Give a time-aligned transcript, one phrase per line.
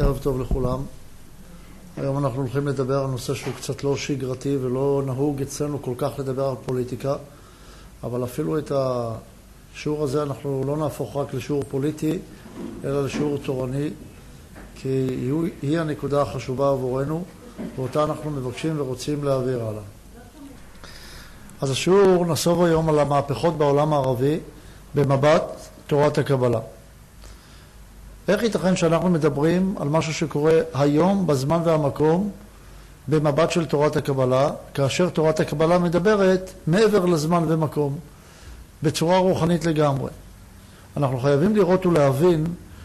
[0.00, 0.82] ערב טוב לכולם.
[1.96, 6.10] היום אנחנו הולכים לדבר על נושא שהוא קצת לא שגרתי ולא נהוג אצלנו כל כך
[6.18, 7.14] לדבר על פוליטיקה,
[8.02, 12.18] אבל אפילו את השיעור הזה אנחנו לא נהפוך רק לשיעור פוליטי,
[12.84, 13.90] אלא לשיעור תורני,
[14.74, 15.06] כי
[15.62, 17.24] היא הנקודה החשובה עבורנו,
[17.76, 19.82] ואותה אנחנו מבקשים ורוצים להעביר הלאה.
[21.60, 24.38] אז השיעור נסוב היום על המהפכות בעולם הערבי
[24.94, 25.42] במבט
[25.86, 26.60] תורת הקבלה.
[28.30, 32.30] איך ייתכן שאנחנו מדברים על משהו שקורה היום, בזמן והמקום,
[33.08, 37.98] במבט של תורת הקבלה, כאשר תורת הקבלה מדברת מעבר לזמן ומקום,
[38.82, 40.10] בצורה רוחנית לגמרי.
[40.96, 42.44] אנחנו חייבים לראות ולהבין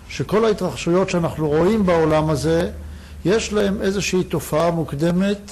[0.10, 2.72] שכל ההתרחשויות שאנחנו רואים בעולם הזה,
[3.26, 5.52] יש להם איזושהי תופעה מוקדמת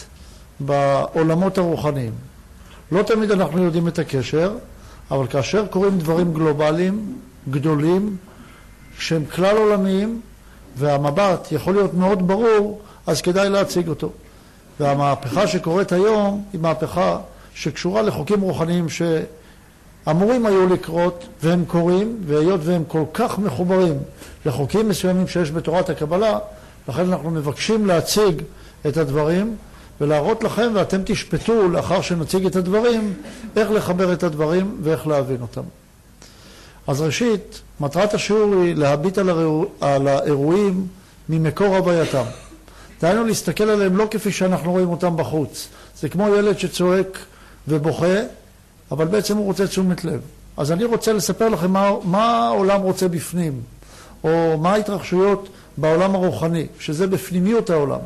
[0.59, 2.14] בעולמות הרוחניים.
[2.91, 4.53] לא תמיד אנחנו יודעים את הקשר,
[5.12, 7.17] אבל כאשר קורים דברים גלובליים,
[7.50, 8.17] גדולים,
[8.99, 10.21] שהם כלל עולמיים,
[10.77, 14.11] והמבט יכול להיות מאוד ברור, אז כדאי להציג אותו.
[14.80, 17.17] והמהפכה שקורית היום היא מהפכה
[17.53, 23.97] שקשורה לחוקים רוחניים שאמורים היו לקרות, והם קורים, והיות והם כל כך מחוברים
[24.45, 26.39] לחוקים מסוימים שיש בתורת הקבלה,
[26.88, 28.41] לכן אנחנו מבקשים להציג
[28.88, 29.55] את הדברים
[30.02, 33.13] ולהראות לכם, ואתם תשפטו לאחר שנציג את הדברים,
[33.55, 35.61] איך לחבר את הדברים ואיך להבין אותם.
[36.88, 40.88] אז ראשית, מטרת השיעור היא להביט על, הראו, על האירועים
[41.30, 42.23] ממקור הווייתם.
[43.02, 45.67] דהיינו להסתכל עליהם לא כפי שאנחנו רואים אותם בחוץ.
[46.00, 47.20] זה כמו ילד שצועק
[47.67, 48.17] ובוכה,
[48.92, 50.22] אבל בעצם הוא רוצה תשומת לב.
[50.58, 53.62] אז אני רוצה לספר לכם מה, מה העולם רוצה בפנים,
[54.23, 58.00] או מה ההתרחשויות בעולם הרוחני, שזה בפנימיות העולם.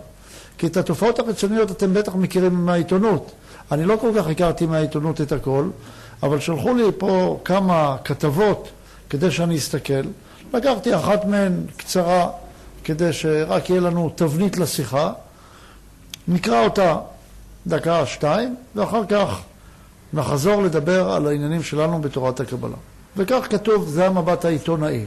[0.58, 3.31] כי את התופעות החיצוניות אתם בטח מכירים מהעיתונות.
[3.72, 5.66] אני לא כל כך הכרתי מהעיתונות את הכל,
[6.23, 8.69] אבל שלחו לי פה כמה כתבות
[9.09, 10.03] כדי שאני אסתכל.
[10.53, 12.29] לקחתי אחת מהן קצרה,
[12.83, 15.11] כדי שרק יהיה לנו תבנית לשיחה.
[16.27, 16.95] נקרא אותה
[17.67, 19.41] דקה, שתיים, ואחר כך
[20.13, 22.75] נחזור לדבר על העניינים שלנו בתורת הקבלה.
[23.17, 25.06] וכך כתוב, זה המבט העיתונאי.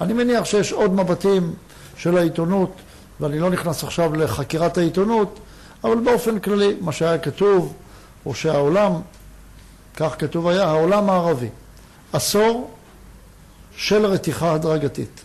[0.00, 1.52] אני מניח שיש עוד מבטים
[1.96, 2.72] של העיתונות,
[3.20, 5.40] ואני לא נכנס עכשיו לחקירת העיתונות,
[5.84, 7.74] אבל באופן כללי, מה שהיה כתוב,
[8.26, 8.92] או שהעולם
[9.96, 11.48] כך כתוב היה, העולם הערבי.
[12.12, 12.70] עשור
[13.76, 15.20] של רתיחה הדרגתית.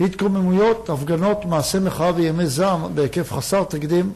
[0.00, 4.12] התקוממויות, הפגנות, מעשי מחאה וימי זעם בהיקף חסר תקדים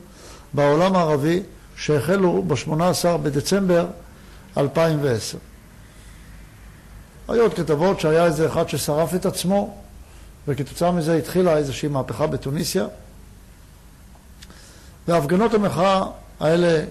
[0.53, 1.43] בעולם הערבי
[1.77, 3.87] שהחלו ב-18 בדצמבר
[4.57, 5.39] 2010.
[7.29, 9.77] היו עוד כתבות שהיה איזה אחד ששרף את עצמו
[10.49, 12.87] וכתוצאה מזה התחילה איזושהי מהפכה בתוניסיה
[15.09, 16.03] והפגנות המחאה
[16.41, 16.85] האלה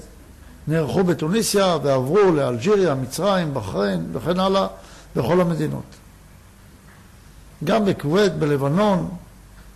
[0.69, 4.67] נערכו בתוניסיה ועברו לאלג'יריה, מצרים, בחריין וכן הלאה
[5.15, 5.83] בכל המדינות.
[7.63, 9.09] גם בכווית, בלבנון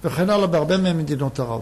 [0.04, 1.62] וכן הלאה בהרבה ממדינות ערב.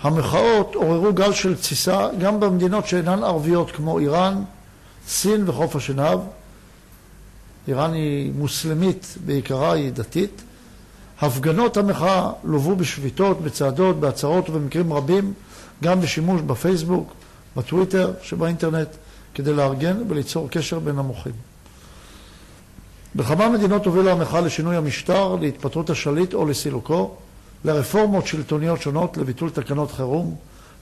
[0.00, 4.42] המחאות עוררו גל של תסיסה גם במדינות שאינן ערביות כמו איראן,
[5.08, 6.20] סין וחוף השנהב.
[7.68, 10.42] איראן היא מוסלמית בעיקרה, היא דתית.
[11.20, 15.32] הפגנות המחאה לוו בשביתות, בצעדות, בהצהרות ובמקרים רבים
[15.82, 17.12] גם בשימוש בפייסבוק,
[17.58, 18.88] בטוויטר שבאינטרנט,
[19.34, 21.32] כדי לארגן וליצור קשר בין המוחים.
[23.16, 27.14] בכמה מדינות הובילה המחאה לשינוי המשטר, להתפטרות השליט או לסילוקו,
[27.64, 30.34] לרפורמות שלטוניות שונות, לביטול תקנות חירום,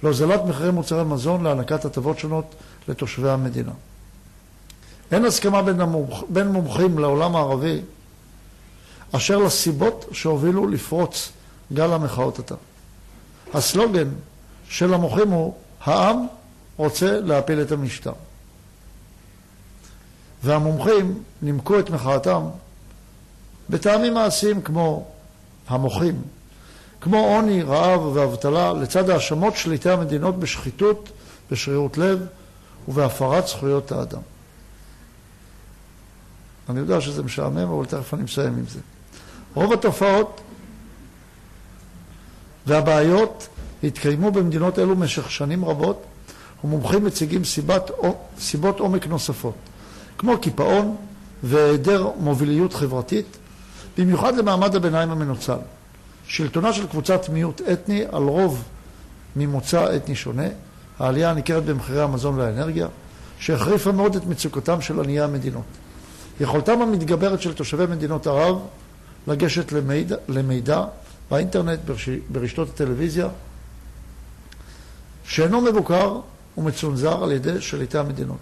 [0.03, 2.55] להוזלת מחירי מוצרי מזון, להענקת הטבות שונות
[2.89, 3.73] לתושבי המדינה.
[5.13, 7.81] אין הסכמה בין, המומח, בין מומחים לעולם הערבי
[9.13, 11.33] אשר לסיבות שהובילו לפרוץ
[11.73, 12.55] גל המחאות עתה.
[13.55, 14.09] הסלוגן
[14.69, 15.55] של המוחים הוא
[15.85, 16.27] העם
[16.77, 18.13] רוצה להפיל את המשטר.
[20.43, 22.43] והמומחים נימקו את מחאתם
[23.71, 25.09] בטעמים מעשיים כמו
[25.69, 26.23] המוחים,
[27.01, 31.11] כמו עוני, רעב ואבטלה, לצד האשמות שליטי המדינות בשחיתות,
[31.51, 32.27] בשרירות לב
[32.89, 34.21] ובהפרת זכויות האדם.
[36.69, 38.81] אני יודע שזה משעמם, אבל תכף אני מסיים עם זה.
[39.55, 40.41] רוב התופעות
[42.67, 43.49] והבעיות
[43.85, 46.03] התקיימו במדינות אלו במשך שנים רבות,
[46.65, 47.91] ומומחים מציגים סיבת,
[48.39, 49.55] סיבות עומק נוספות,
[50.19, 50.97] כמו קיפאון
[51.43, 53.37] והיעדר מוביליות חברתית,
[53.99, 55.59] במיוחד למעמד הביניים המנוצל.
[56.27, 58.63] שלטונה של קבוצת מיעוט אתני על רוב
[59.37, 60.47] ממוצא אתני שונה,
[60.99, 62.87] העלייה הניכרת במחירי המזון והאנרגיה,
[63.39, 65.65] שהחריפה מאוד את מצוקתם של עניי המדינות.
[66.41, 68.59] יכולתם המתגברת של תושבי מדינות ערב
[69.27, 70.85] לגשת למידע, למידע
[71.31, 71.79] באינטרנט,
[72.29, 73.29] ברשתות הטלוויזיה,
[75.25, 76.21] שאינו מבוקר
[76.59, 78.39] ומצונזר על ידי שליטי המדינות,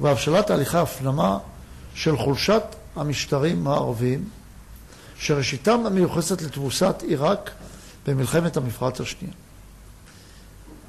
[0.00, 1.38] והבשלת תהליכי הפנמה
[1.94, 2.62] של חולשת
[2.96, 4.24] המשטרים הערביים,
[5.18, 7.50] שראשיתם מיוחסת לתבוסת עיראק
[8.06, 9.34] במלחמת המפרץ השנייה.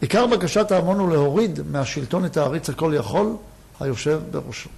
[0.01, 3.35] עיקר בקשת ההמון הוא להוריד מהשלטון את העריץ הכל יכול
[3.79, 4.69] היושב בראשו.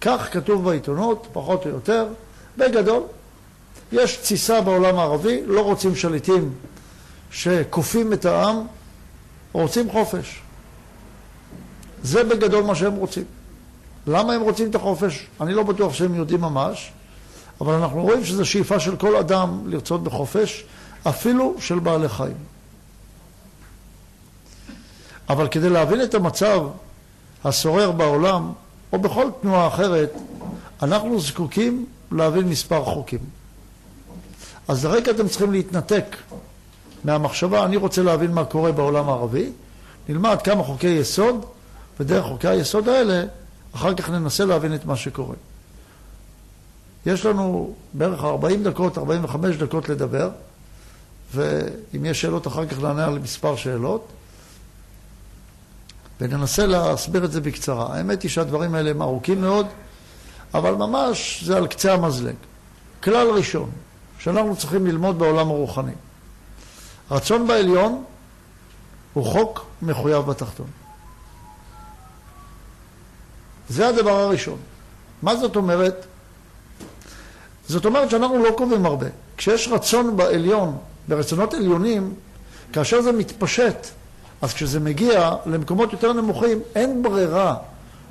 [0.00, 2.06] כך כתוב בעיתונות, פחות או יותר,
[2.58, 3.02] בגדול.
[3.92, 6.54] יש תסיסה בעולם הערבי, לא רוצים שליטים
[7.30, 8.66] שכופים את העם,
[9.52, 10.42] רוצים חופש.
[12.02, 13.24] זה בגדול מה שהם רוצים.
[14.06, 15.26] למה הם רוצים את החופש?
[15.40, 16.92] אני לא בטוח שהם יודעים ממש,
[17.60, 20.64] אבל אנחנו רואים שזו שאיפה של כל אדם לרצות בחופש,
[21.08, 22.36] אפילו של בעלי חיים.
[25.28, 26.60] אבל כדי להבין את המצב
[27.44, 28.52] השורר בעולם,
[28.92, 30.12] או בכל תנועה אחרת,
[30.82, 33.18] אנחנו זקוקים להבין מספר חוקים.
[34.68, 36.16] אז לרגע אתם צריכים להתנתק
[37.04, 39.50] מהמחשבה, אני רוצה להבין מה קורה בעולם הערבי,
[40.08, 41.46] נלמד כמה חוקי יסוד,
[42.00, 43.24] ודרך חוקי היסוד האלה,
[43.74, 45.36] אחר כך ננסה להבין את מה שקורה.
[47.06, 50.30] יש לנו בערך 40 דקות, 45 דקות לדבר,
[51.34, 54.08] ואם יש שאלות אחר כך נענה על מספר שאלות.
[56.20, 57.96] וננסה להסביר את זה בקצרה.
[57.96, 59.66] האמת היא שהדברים האלה הם ארוכים מאוד,
[60.54, 62.34] אבל ממש זה על קצה המזלג.
[63.02, 63.70] כלל ראשון
[64.18, 65.92] שאנחנו צריכים ללמוד בעולם הרוחני.
[67.10, 68.04] רצון בעליון
[69.12, 70.79] הוא חוק מחויב בתחתון.
[73.70, 74.58] זה הדבר הראשון.
[75.22, 76.06] מה זאת אומרת?
[77.68, 79.06] זאת אומרת שאנחנו לא קובעים הרבה.
[79.36, 80.76] כשיש רצון בעליון,
[81.08, 82.14] ברצונות עליונים,
[82.72, 83.86] כאשר זה מתפשט
[84.42, 87.56] אז כשזה מגיע למקומות יותר נמוכים, אין ברירה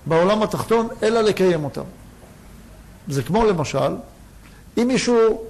[0.06, 1.84] בעולם התחתון אלא לקיים אותם.
[3.08, 3.96] זה כמו למשל,
[4.78, 5.42] אם מישהו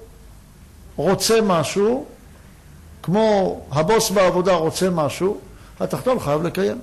[0.96, 2.04] רוצה משהו,
[3.02, 5.38] כמו הבוס בעבודה רוצה משהו,
[5.80, 6.80] התחתון חייב לקיים.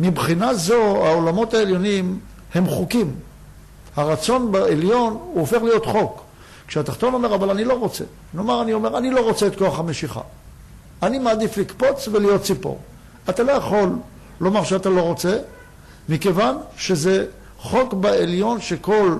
[0.00, 2.18] מבחינה זו, העולמות העליונים
[2.54, 3.14] הם חוקים.
[3.96, 6.22] הרצון בעליון הוא הופך להיות חוק.
[6.66, 8.04] כשהתחתון אומר, אבל אני לא רוצה.
[8.34, 10.20] נאמר, אני אומר, אני לא רוצה את כוח המשיכה.
[11.02, 12.78] אני מעדיף לקפוץ ולהיות ציפור.
[13.28, 13.88] אתה לא יכול
[14.40, 15.38] לומר שאתה לא רוצה,
[16.08, 17.26] מכיוון שזה
[17.58, 19.16] חוק בעליון שכל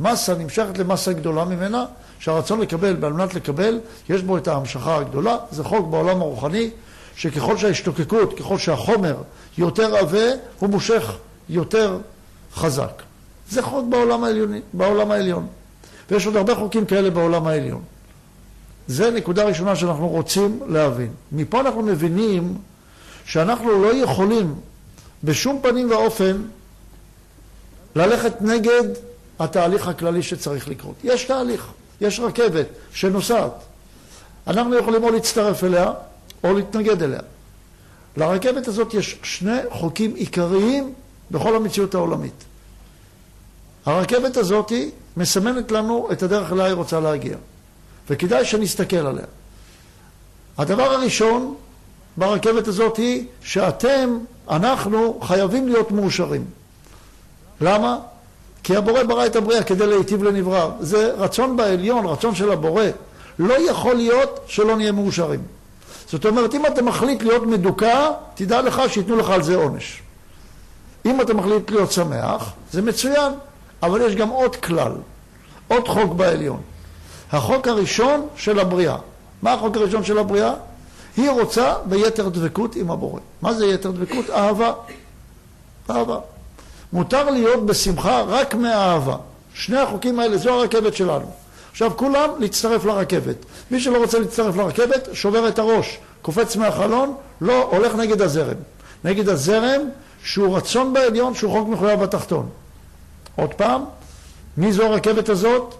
[0.00, 1.84] מסה נמשכת למסה גדולה ממנה,
[2.18, 5.36] שהרצון לקבל, ועל מנת לקבל, יש בו את ההמשכה הגדולה.
[5.50, 6.70] זה חוק בעולם הרוחני,
[7.16, 9.16] שככל שההשתוקקות, ככל שהחומר
[9.58, 10.26] יותר עבה,
[10.58, 11.12] הוא מושך
[11.48, 11.98] יותר
[12.54, 13.02] חזק.
[13.50, 15.46] זה חוק בעולם, העליוני, בעולם העליון.
[16.10, 17.82] ויש עוד הרבה חוקים כאלה בעולם העליון.
[18.86, 21.12] זה נקודה ראשונה שאנחנו רוצים להבין.
[21.32, 22.54] מפה אנחנו מבינים
[23.24, 24.54] שאנחנו לא יכולים
[25.24, 26.42] בשום פנים ואופן
[27.96, 28.84] ללכת נגד
[29.38, 30.94] התהליך הכללי שצריך לקרות.
[31.04, 31.66] יש תהליך,
[32.00, 33.52] יש רכבת שנוסעת.
[34.46, 35.92] אנחנו יכולים או להצטרף אליה
[36.44, 37.20] או להתנגד אליה.
[38.16, 40.94] לרכבת הזאת יש שני חוקים עיקריים
[41.30, 42.44] בכל המציאות העולמית.
[43.86, 44.72] הרכבת הזאת
[45.16, 47.36] מסמנת לנו את הדרך אליה היא רוצה להגיע.
[48.10, 49.24] וכדאי שנסתכל עליה.
[50.58, 51.54] הדבר הראשון
[52.16, 54.18] ברכבת הזאת היא שאתם,
[54.50, 56.44] אנחנו, חייבים להיות מאושרים.
[57.60, 57.98] למה?
[58.62, 60.70] כי הבורא ברא את הבריאה כדי להיטיב לנברא.
[60.80, 62.84] זה רצון בעליון, רצון של הבורא.
[63.38, 65.40] לא יכול להיות שלא נהיה מאושרים.
[66.08, 70.02] זאת אומרת, אם אתה מחליט להיות מדוכא, תדע לך שייתנו לך על זה עונש.
[71.06, 73.32] אם אתה מחליט להיות שמח, זה מצוין,
[73.82, 74.92] אבל יש גם עוד כלל,
[75.68, 76.60] עוד חוק בעליון.
[77.32, 78.96] החוק הראשון של הבריאה.
[79.42, 80.54] מה החוק הראשון של הבריאה?
[81.16, 83.20] היא רוצה ביתר דבקות עם הבורא.
[83.42, 84.30] מה זה יתר דבקות?
[84.30, 84.72] אהבה.
[85.90, 86.18] אהבה.
[86.92, 89.16] מותר להיות בשמחה רק מהאהבה.
[89.54, 91.43] שני החוקים האלה, זו הרכבת שלנו.
[91.74, 93.36] עכשיו כולם להצטרף לרכבת.
[93.70, 98.56] מי שלא רוצה להצטרף לרכבת, שובר את הראש, קופץ מהחלון, לא, הולך נגד הזרם.
[99.04, 99.80] נגד הזרם
[100.24, 102.48] שהוא רצון בעליון, שהוא חוק מחויב בתחתון.
[103.36, 103.84] עוד פעם,
[104.56, 105.74] מי זו הרכבת הזאת?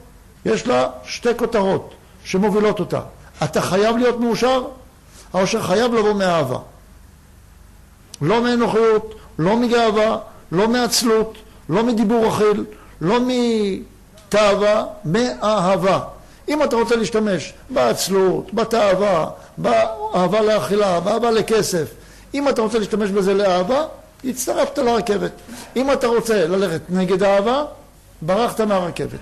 [0.45, 3.01] יש לה שתי כותרות שמובילות אותה.
[3.45, 4.65] אתה חייב להיות מאושר,
[5.33, 6.59] העושר חייב לבוא מאהבה.
[8.23, 10.19] לא מאנוכיות, לא מגאווה,
[10.53, 11.35] לא מעצלות,
[11.69, 12.65] לא מדיבור אכיל,
[13.01, 13.21] לא
[14.35, 16.01] מתאווה, מאהבה.
[16.49, 21.89] אם אתה רוצה להשתמש בעצלות, בתאווה, באהבה לאכילה, באהבה לכסף,
[22.35, 23.85] אם אתה רוצה להשתמש בזה לאהבה,
[24.25, 25.31] הצטרפת לרכבת.
[25.77, 27.65] אם אתה רוצה ללכת נגד אהבה,
[28.23, 29.19] ברחת מהרכבת.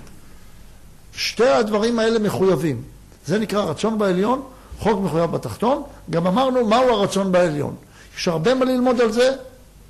[1.16, 2.82] שתי הדברים האלה מחויבים.
[3.26, 4.42] זה נקרא רצון בעליון,
[4.78, 5.82] חוק מחויב בתחתון.
[6.10, 7.74] גם אמרנו מהו הרצון בעליון.
[8.18, 9.32] יש הרבה מה ללמוד על זה,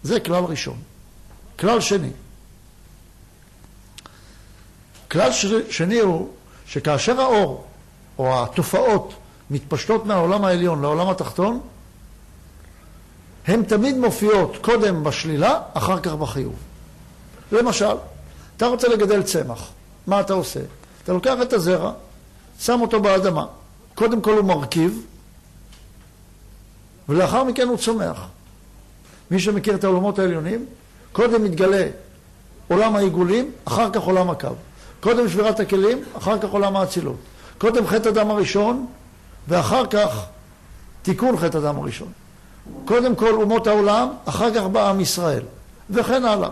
[0.03, 0.77] זה כלל ראשון.
[1.59, 2.11] כלל שני.
[5.13, 5.31] כלל
[5.71, 6.29] שני הוא
[6.67, 7.65] שכאשר האור
[8.19, 9.15] או התופעות
[9.51, 11.61] מתפשטות מהעולם העליון לעולם התחתון,
[13.47, 16.55] הן תמיד מופיעות קודם בשלילה, אחר כך בחיוב.
[17.53, 17.95] למשל,
[18.57, 19.71] אתה רוצה לגדל צמח,
[20.07, 20.61] מה אתה עושה?
[21.05, 21.93] אתה לוקח את הזרע,
[22.61, 23.47] שם אותו באדמה.
[23.95, 25.07] קודם כל הוא מרכיב,
[27.09, 28.27] ולאחר מכן הוא צומח.
[29.31, 30.67] מי שמכיר את העולמות העליונים,
[31.13, 31.87] קודם מתגלה
[32.69, 34.49] עולם העיגולים, אחר כך עולם הקו.
[35.03, 37.17] קודם שבירת הכלים, אחר כך עולם האצילות.
[37.59, 38.87] קודם חטא הדם הראשון,
[39.49, 40.25] ואחר כך
[41.03, 42.09] תיקון חטא הדם הראשון.
[42.85, 45.43] קודם כל אומות העולם, אחר כך בא עם ישראל,
[45.91, 46.49] וכן הלאה.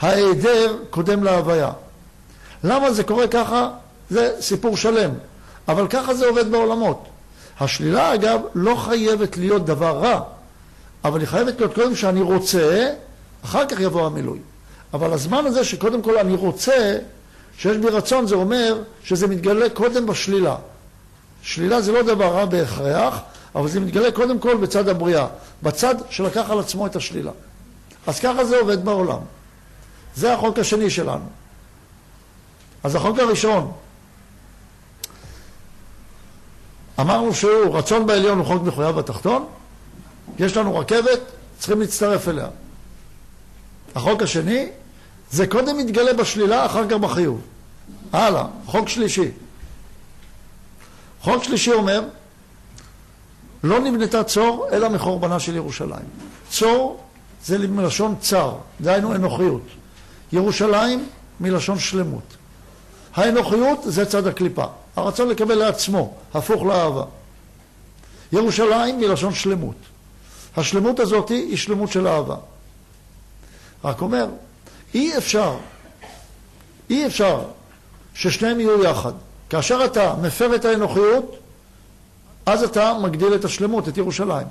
[0.00, 1.70] ההיעדר קודם להוויה.
[2.64, 3.70] למה זה קורה ככה?
[4.10, 5.10] זה סיפור שלם,
[5.68, 7.04] אבל ככה זה עובד בעולמות.
[7.60, 10.20] השלילה, אגב, לא חייבת להיות דבר רע,
[11.04, 12.90] אבל היא חייבת להיות קודם שאני רוצה,
[13.44, 14.38] אחר כך יבוא המילוי.
[14.94, 16.98] אבל הזמן הזה שקודם כל אני רוצה,
[17.58, 20.56] שיש בי רצון, זה אומר שזה מתגלה קודם בשלילה.
[21.42, 23.18] שלילה זה לא דבר רע בהכרח,
[23.54, 25.26] אבל זה מתגלה קודם כל בצד הבריאה,
[25.62, 27.32] בצד שלקח על עצמו את השלילה.
[28.06, 29.18] אז ככה זה עובד בעולם.
[30.16, 31.26] זה החוק השני שלנו.
[32.82, 33.72] אז החוק הראשון,
[37.00, 39.46] אמרנו שהוא רצון בעליון הוא חוק מחויב בתחתון,
[40.38, 41.20] יש לנו רכבת,
[41.58, 42.48] צריכים להצטרף אליה.
[43.94, 44.68] החוק השני,
[45.30, 47.40] זה קודם מתגלה בשלילה, אחר כך בחיוב.
[48.12, 49.30] הלאה, חוק שלישי.
[51.20, 52.02] חוק שלישי אומר,
[53.62, 56.04] לא נבנתה צור אלא מחורבנה של ירושלים.
[56.50, 57.00] צור
[57.44, 59.62] זה מלשון צר, דהיינו אנוכיות.
[60.32, 61.08] ירושלים
[61.40, 62.36] מלשון שלמות.
[63.14, 64.64] האנוכיות זה צד הקליפה,
[64.96, 67.04] הרצון לקבל לעצמו, הפוך לאהבה.
[68.32, 69.76] ירושלים מלשון שלמות.
[70.56, 72.36] השלמות הזאת היא שלמות של אהבה.
[73.84, 74.26] רק אומר,
[74.96, 75.56] אי אפשר,
[76.90, 77.40] אי אפשר
[78.14, 79.12] ששניהם יהיו יחד.
[79.50, 81.36] כאשר אתה מפר את האנוכיות,
[82.46, 84.46] אז אתה מגדיל את השלמות, את ירושלים.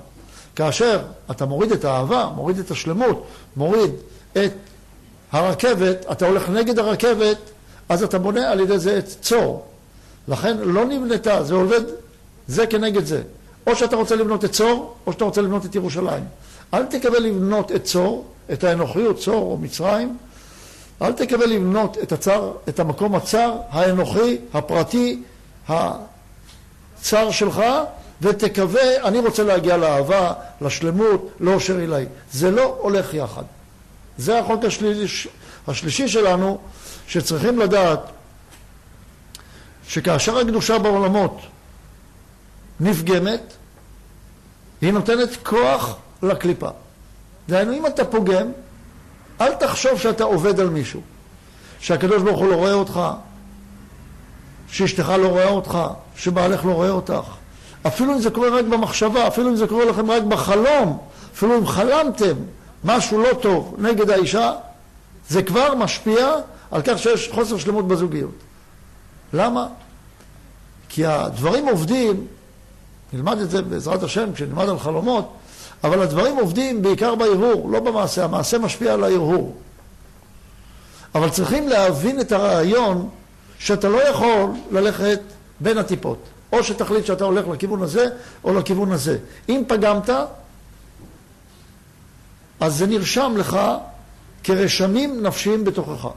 [0.56, 3.92] כאשר אתה מוריד את האהבה, מוריד את השלמות, מוריד
[4.34, 4.54] את
[5.32, 7.38] הרכבת, אתה הולך נגד הרכבת,
[7.90, 9.66] אז אתה בונה על ידי זה את צור.
[10.28, 11.82] לכן לא נבנתה, זה עובד
[12.48, 13.22] זה כנגד זה.
[13.68, 16.24] או שאתה רוצה לבנות את צור, או שאתה רוצה לבנות את ירושלים.
[16.74, 20.18] אל תקבל לבנות את צור, את האנוכיות, צור או מצרים,
[21.02, 25.24] אל תקבל לבנות את, הצר, את המקום הצר, האנוכי, הפרטי,
[25.68, 27.62] הצר שלך,
[28.22, 32.06] ותקווה, אני רוצה להגיע לאהבה, לשלמות, לאושר עילאי.
[32.32, 33.44] זה לא הולך יחד.
[34.18, 35.30] זה החוק השלישי,
[35.68, 36.58] השלישי שלנו,
[37.08, 38.00] שצריכים לדעת
[39.88, 41.42] שכאשר הקדושה בעולמות
[42.80, 43.54] נפגמת,
[44.82, 46.70] היא נותנת כוח לקליפה.
[47.50, 48.52] דהיינו, אם אתה פוגם,
[49.42, 51.02] אל תחשוב שאתה עובד על מישהו,
[51.80, 53.02] שהקדוש ברוך הוא לא רואה אותך,
[54.72, 55.80] שאשתך לא רואה אותך,
[56.18, 57.24] שבעלך לא רואה אותך.
[57.88, 60.98] אפילו אם זה קורה רק במחשבה, אפילו אם זה קורה לכם רק בחלום,
[61.34, 62.36] אפילו אם חלמתם
[62.84, 64.52] משהו לא טוב נגד האישה,
[65.30, 66.36] זה כבר משפיע
[66.72, 68.36] על כך שיש חוסר שלמות בזוגיות.
[69.34, 69.68] למה?
[70.90, 72.28] כי הדברים עובדים,
[73.14, 75.34] נלמד את זה בעזרת השם כשנלמד על חלומות,
[75.86, 79.56] אבל הדברים עובדים בעיקר בהרהור, לא במעשה, המעשה משפיע על ההרהור.
[81.16, 83.10] אבל צריכים להבין את הרעיון
[83.60, 85.20] שאתה לא יכול ללכת
[85.60, 86.18] בין הטיפות.
[86.54, 88.06] או שתחליט שאתה הולך לכיוון הזה,
[88.44, 89.18] או לכיוון הזה.
[89.50, 90.10] אם פגמת,
[92.60, 93.60] אז זה נרשם לך
[94.44, 96.08] כרשמים נפשיים בתוכך.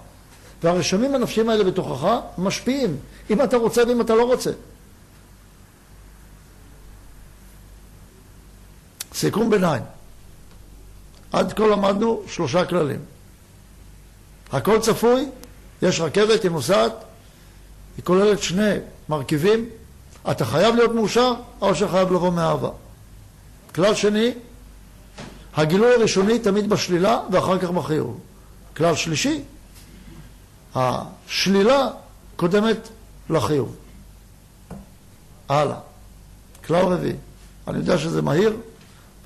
[0.62, 2.08] והרשמים הנפשיים האלה בתוכך
[2.38, 2.96] משפיעים,
[3.30, 4.50] אם אתה רוצה ואם אתה לא רוצה.
[9.18, 9.82] סיכום ביניים.
[11.32, 13.00] עד כה למדנו שלושה כללים.
[14.52, 15.28] הכל צפוי,
[15.82, 16.92] יש רכבת, היא נוסעת,
[17.96, 18.74] היא כוללת שני
[19.08, 19.68] מרכיבים,
[20.30, 22.70] אתה חייב להיות מאושר, או שחייב לבוא מאהבה.
[23.74, 24.32] כלל שני,
[25.56, 28.20] הגילוי הראשוני תמיד בשלילה ואחר כך בחיוב.
[28.76, 29.42] כלל שלישי,
[30.74, 31.88] השלילה
[32.36, 32.88] קודמת
[33.30, 33.76] לחיוב.
[35.48, 35.78] הלאה.
[36.66, 37.16] כלל רביעי.
[37.68, 38.56] אני יודע שזה מהיר,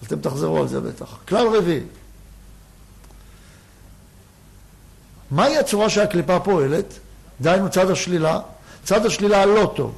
[0.07, 1.19] אתם תחזרו על זה בטח.
[1.29, 1.83] כלל רביעי.
[5.31, 6.99] מהי הצורה שהקליפה פועלת?
[7.41, 8.41] דהיינו צד השלילה.
[8.85, 9.95] צד השלילה הלא טוב.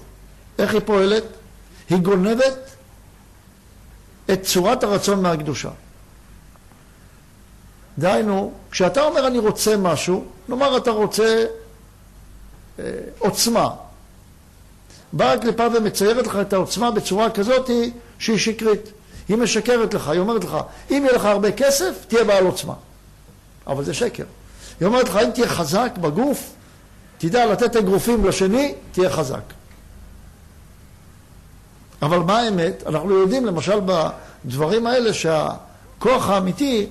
[0.59, 1.25] איך היא פועלת?
[1.91, 2.77] היא גונבת
[4.33, 5.71] את צורת הרצון מהקדושה.
[7.99, 11.45] דהיינו, כשאתה אומר אני רוצה משהו, נאמר אתה רוצה
[12.79, 12.85] אה,
[13.19, 13.71] עוצמה.
[15.13, 17.71] באה הקליפה ומציירת לך את העוצמה בצורה כזאת
[18.19, 18.91] שהיא שקרית.
[19.29, 20.57] היא משקרת לך, היא אומרת לך,
[20.91, 22.75] אם יהיה לך הרבה כסף, תהיה בעל עוצמה.
[23.67, 24.25] אבל זה שקר.
[24.81, 26.51] היא אומרת לך, אם תהיה חזק בגוף,
[27.19, 29.43] תדע לתת אגרופים לשני, תהיה חזק.
[32.03, 32.83] אבל מה האמת?
[32.87, 36.87] אנחנו יודעים למשל בדברים האלה שהכוח האמיתי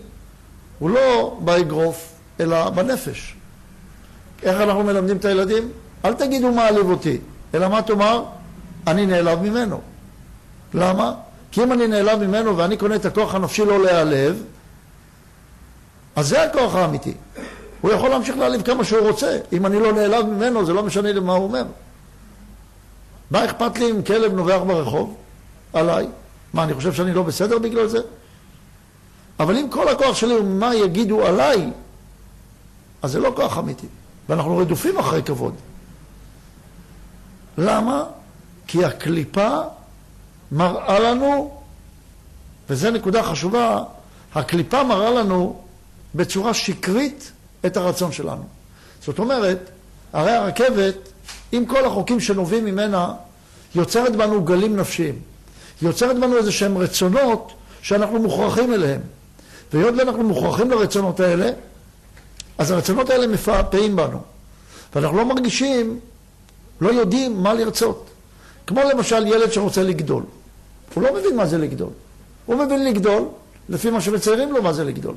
[0.80, 2.10] הוא לא באגרוף,
[2.40, 3.36] אלא בנפש.
[4.44, 5.72] איך אנחנו מלמדים את הילדים?
[6.06, 7.18] אל תגידו מעליב אותי,
[7.54, 8.24] אלא מה תאמר?
[8.88, 9.82] אני נעלב ממנו.
[10.74, 11.14] למה?
[11.54, 14.44] כי אם אני נעלב ממנו ואני קונה את הכוח הנפשי לא להיעלב,
[16.16, 17.14] אז זה הכוח האמיתי.
[17.82, 19.38] הוא יכול להמשיך להעליב כמה שהוא רוצה.
[19.52, 21.64] אם אני לא נעלב ממנו, זה לא משנה לי מה הוא אומר.
[23.32, 25.16] מה אכפת לי אם כלב נובח ברחוב?
[25.74, 26.08] עליי.
[26.54, 28.00] מה, אני חושב שאני לא בסדר בגלל זה?
[29.40, 31.72] אבל אם כל הכוח שלי הוא מה יגידו עליי,
[33.02, 33.88] אז זה לא כוח אמיתי.
[34.30, 35.54] ואנחנו רדופים אחרי כבוד.
[37.58, 38.04] למה?
[38.68, 39.60] כי הקליפה
[40.54, 41.62] מראה לנו,
[42.70, 43.84] וזו נקודה חשובה,
[44.36, 45.62] הקליפה מראה לנו
[46.16, 47.32] בצורה שקרית
[47.66, 48.44] את הרצון שלנו.
[49.02, 49.70] זאת אומרת,
[50.14, 50.96] הרי הרכבת,
[51.52, 53.14] עם כל החוקים שנובעים ממנה,
[53.76, 55.20] יוצרת בנו גלים נפשיים.
[55.82, 59.02] יוצרת בנו איזה שהם רצונות שאנחנו מוכרחים אליהם.
[59.74, 61.50] והיות ואנחנו מוכרחים לרצונות האלה,
[62.58, 64.22] אז הרצונות האלה מפעפעים בנו.
[64.96, 66.00] ואנחנו לא מרגישים,
[66.82, 68.10] לא יודעים מה לרצות.
[68.68, 70.24] כמו למשל ילד שרוצה לגדול.
[70.94, 71.90] הוא לא מבין מה זה לגדול.
[72.46, 73.24] הוא מבין לגדול
[73.70, 75.16] לפי מה שמציירים לו מה זה לגדול.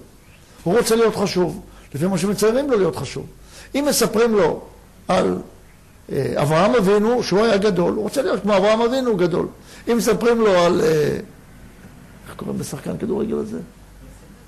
[0.63, 1.61] הוא רוצה להיות חשוב,
[1.95, 3.27] לפי מה שמציירים לו להיות חשוב.
[3.75, 4.61] אם מספרים לו
[5.09, 5.39] על
[6.13, 9.47] אה, אברהם אבינו, שהוא היה גדול, הוא רוצה להיות כמו אברהם אבינו גדול.
[9.89, 10.81] אם מספרים לו על...
[10.81, 10.87] אה,
[12.27, 13.59] איך קוראים לשחקן כדורגל הזה?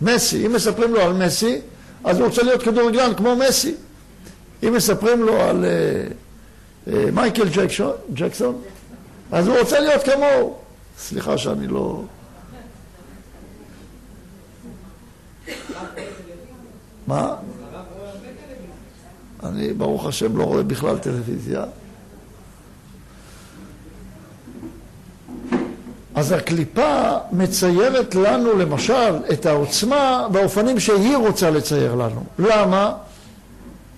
[0.01, 0.47] מסי.
[0.47, 1.61] אם מספרים לו על מסי,
[2.05, 3.75] אז הוא רוצה להיות כדורגלן כמו מסי.
[4.63, 7.49] אם מספרים לו על אה, מייקל
[8.15, 8.63] ג'קסון,
[9.33, 10.68] אז הוא רוצה להיות כמוהו.
[10.99, 12.03] סליחה שאני לא...
[17.07, 17.35] מה?
[19.43, 21.65] אני, ברוך השם, לא רואה בכלל טלוויזיה.
[26.15, 32.25] אז הקליפה מציירת לנו, למשל, את העוצמה באופנים שהיא רוצה לצייר לנו.
[32.39, 32.95] למה?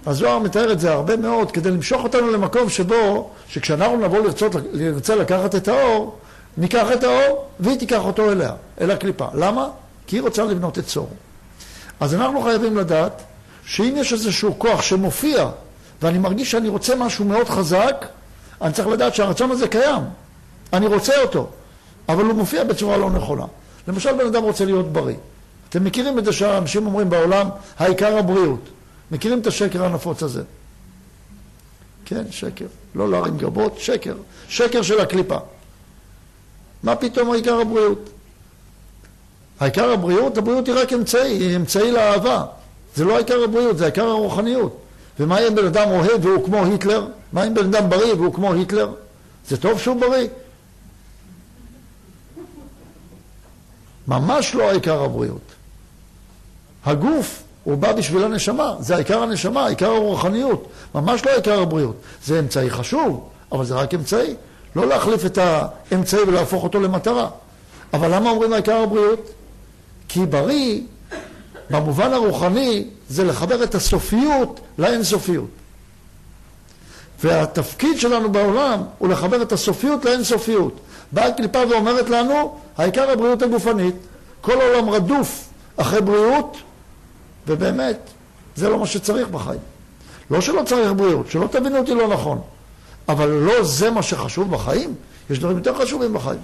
[0.06, 5.16] הזוהר מתאר את זה הרבה מאוד כדי למשוך אותנו למקום שבו, שכשאנחנו נבוא לרצות, לרצה
[5.16, 6.18] לקחת את האור,
[6.56, 9.26] ניקח את האור והיא תיקח אותו אליה, אל הקליפה.
[9.34, 9.68] למה?
[10.06, 11.10] כי היא רוצה לבנות את צור.
[12.00, 13.22] אז אנחנו חייבים לדעת
[13.64, 15.50] שאם יש איזשהו כוח שמופיע
[16.02, 18.06] ואני מרגיש שאני רוצה משהו מאוד חזק,
[18.62, 20.02] אני צריך לדעת שהרצון הזה קיים.
[20.72, 21.48] אני רוצה אותו,
[22.08, 23.44] אבל הוא מופיע בצורה לא נכונה.
[23.88, 25.16] למשל, בן אדם רוצה להיות בריא.
[25.68, 27.48] אתם מכירים את זה שאנשים אומרים בעולם,
[27.78, 28.68] העיקר הבריאות.
[29.10, 30.42] מכירים את השקר הנפוץ הזה?
[32.04, 32.66] כן, שקר.
[32.94, 34.14] לא להרים גבות, שקר.
[34.48, 35.38] שקר של הקליפה.
[36.82, 38.10] מה פתאום העיקר הבריאות?
[39.60, 42.44] העיקר הבריאות, הבריאות היא רק אמצעי, היא אמצעי לאהבה.
[42.96, 44.76] זה לא העיקר הבריאות, זה העיקר הרוחניות.
[45.20, 47.06] ומה אם בן אדם אוהב והוא כמו היטלר?
[47.32, 48.92] מה אם בן אדם בריא והוא כמו היטלר?
[49.48, 50.28] זה טוב שהוא בריא?
[54.08, 55.40] ממש לא העיקר הבריאות.
[56.84, 61.96] הגוף, הוא בא בשביל הנשמה, זה העיקר הנשמה, העיקר הרוחניות, ממש לא העיקר הבריאות.
[62.24, 64.34] זה אמצעי חשוב, אבל זה רק אמצעי.
[64.76, 67.28] לא להחליף את האמצעי ולהפוך אותו למטרה.
[67.92, 69.30] אבל למה אומרים העיקר הבריאות?
[70.08, 70.80] כי בריא,
[71.70, 75.48] במובן הרוחני, זה לחבר את הסופיות לאינסופיות.
[77.22, 80.80] והתפקיד שלנו בעולם הוא לחבר את הסופיות לאינסופיות.
[81.12, 83.94] באה הקליפה ואומרת לנו, העיקר הבריאות הגופנית.
[84.40, 86.56] כל העולם רדוף אחרי בריאות,
[87.46, 87.98] ובאמת,
[88.56, 89.60] זה לא מה שצריך בחיים.
[90.30, 92.40] לא שלא צריך בריאות, שלא תבינו אותי לא נכון,
[93.12, 94.94] אבל לא זה מה שחשוב בחיים.
[95.30, 96.40] יש דברים יותר חשובים בחיים.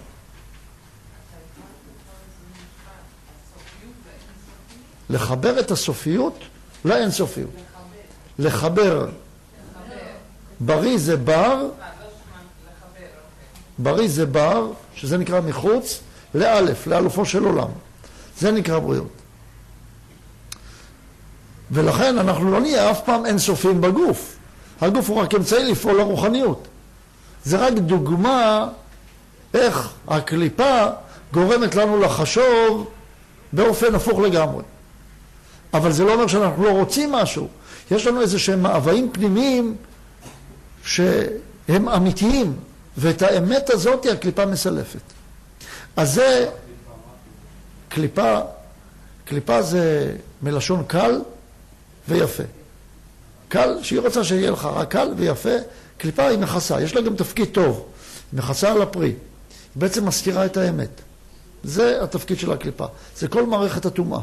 [5.11, 6.39] לחבר את הסופיות
[6.85, 7.51] לאינסופיות.
[8.39, 9.09] לחבר.
[10.61, 11.69] בריא זה בר,
[13.79, 16.01] בריא זה בר, שזה נקרא מחוץ,
[16.35, 17.69] לאלף, לאלופו של עולם.
[18.39, 19.13] זה נקרא בריאות.
[21.71, 24.36] ולכן אנחנו לא נהיה אף פעם אינסופיים בגוף.
[24.81, 26.69] הגוף הוא רק אמצעי לפעול לרוחניות.
[27.45, 28.69] זה רק דוגמה
[29.55, 30.87] איך הקליפה
[31.33, 32.91] גורמת לנו לחשוב
[33.53, 34.63] באופן הפוך לגמרי.
[35.75, 37.49] אבל זה לא אומר שאנחנו לא רוצים משהו.
[37.91, 39.77] יש לנו איזה שהם מאוויים פנימיים
[40.85, 42.57] שהם אמיתיים,
[42.97, 45.01] ואת האמת הזאת הקליפה מסלפת.
[45.97, 46.51] אז זה,
[47.89, 48.39] קליפה,
[49.25, 50.13] קליפה זה
[50.43, 51.21] מלשון קל
[52.09, 52.43] ויפה.
[53.49, 55.57] קל, שהיא רוצה שיהיה לך רק קל ויפה,
[55.99, 57.87] קליפה היא מכסה, יש לה גם תפקיד טוב,
[58.33, 59.17] היא מכסה על הפרי, היא
[59.75, 61.01] בעצם מסתירה את האמת.
[61.65, 64.21] זה התפקיד של הקליפה, זה כל מערכת הטומאה.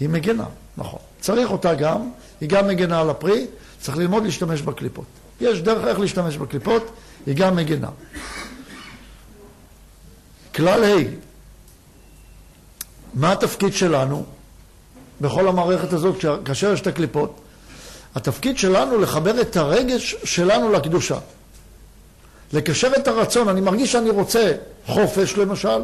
[0.00, 0.44] היא מגנה,
[0.76, 1.00] נכון.
[1.20, 3.46] צריך אותה גם, היא גם מגנה על הפרי,
[3.80, 5.04] צריך ללמוד להשתמש בקליפות.
[5.40, 6.90] יש דרך איך להשתמש בקליפות,
[7.26, 7.90] היא גם מגנה.
[10.54, 11.02] כלל ה',
[13.14, 14.24] מה התפקיד שלנו
[15.20, 17.40] בכל המערכת הזאת כאשר יש את הקליפות?
[18.14, 21.18] התפקיד שלנו לחבר את הרגש שלנו לקדושה.
[22.52, 24.52] לקשר את הרצון, אני מרגיש שאני רוצה
[24.86, 25.82] חופש למשל,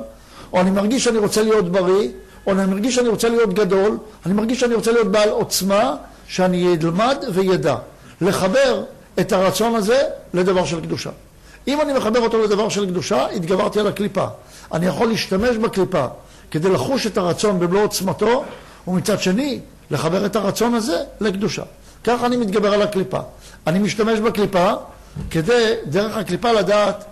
[0.53, 2.09] או אני מרגיש שאני רוצה להיות בריא,
[2.47, 5.97] או אני מרגיש שאני רוצה להיות גדול, אני מרגיש שאני רוצה להיות בעל עוצמה,
[6.29, 7.77] שאני אלמד וידע.
[8.21, 8.85] לחבר
[9.21, 10.03] את הרצון הזה
[10.35, 11.11] לדבר של קדושה.
[11.69, 14.27] אם אני מחבר אותו לדבר של קדושה, התגברתי על הקליפה.
[14.73, 16.07] אני יכול להשתמש בקליפה
[16.51, 18.45] כדי לחוש את הרצון במלוא עוצמתו,
[18.89, 21.63] ומצד שני, לחבר את הרצון הזה לקדושה.
[22.05, 23.21] ככה אני מתגבר על הקליפה.
[23.67, 24.73] אני משתמש בקליפה
[25.31, 27.05] כדי, דרך הקליפה, לדעת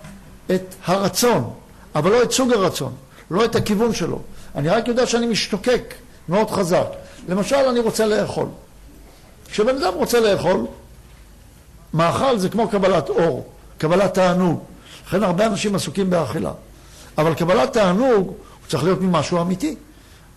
[0.51, 1.53] את הרצון,
[1.95, 2.93] אבל לא את סוג הרצון,
[3.31, 4.19] לא את הכיוון שלו.
[4.55, 5.93] אני רק יודע שאני משתוקק
[6.29, 6.87] מאוד חזק.
[7.29, 8.47] למשל, אני רוצה לאכול.
[9.51, 10.65] כשבן אדם רוצה לאכול,
[11.93, 14.63] מאכל זה כמו קבלת אור, קבלת תענוג.
[15.07, 16.51] לכן הרבה אנשים עסוקים באכילה.
[17.17, 18.35] אבל קבלת תענוג הוא
[18.67, 19.75] צריך להיות ממשהו אמיתי.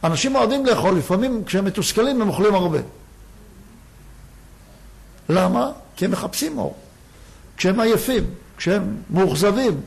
[0.05, 2.79] אנשים אוהבים לאכול, לפעמים כשהם מתוסכלים הם אוכלים הרבה.
[5.29, 5.71] למה?
[5.97, 6.77] כי הם מחפשים אור.
[7.57, 8.25] כשהם עייפים,
[8.57, 9.81] כשהם מאוכזבים,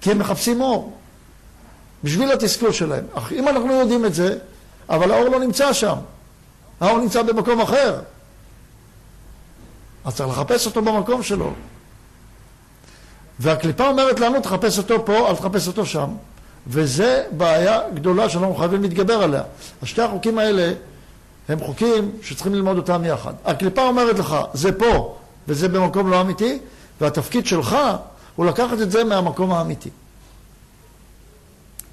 [0.00, 0.96] כי הם מחפשים אור.
[2.04, 3.04] בשביל התסכול שלהם.
[3.14, 4.38] אך אם אנחנו יודעים את זה,
[4.88, 5.96] אבל האור לא נמצא שם,
[6.80, 8.00] האור נמצא במקום אחר,
[10.04, 11.52] אז צריך לחפש אותו במקום שלו.
[13.38, 16.10] והקליפה אומרת לנו, תחפש אותו פה, אל תחפש אותו שם.
[16.66, 19.42] וזה בעיה גדולה שאנחנו חייבים להתגבר עליה.
[19.82, 20.72] אז שתי החוקים האלה
[21.48, 23.34] הם חוקים שצריכים ללמוד אותם יחד.
[23.44, 25.16] הקליפה אומרת לך, זה פה
[25.48, 26.58] וזה במקום לא אמיתי,
[27.00, 27.76] והתפקיד שלך
[28.36, 29.90] הוא לקחת את זה מהמקום האמיתי.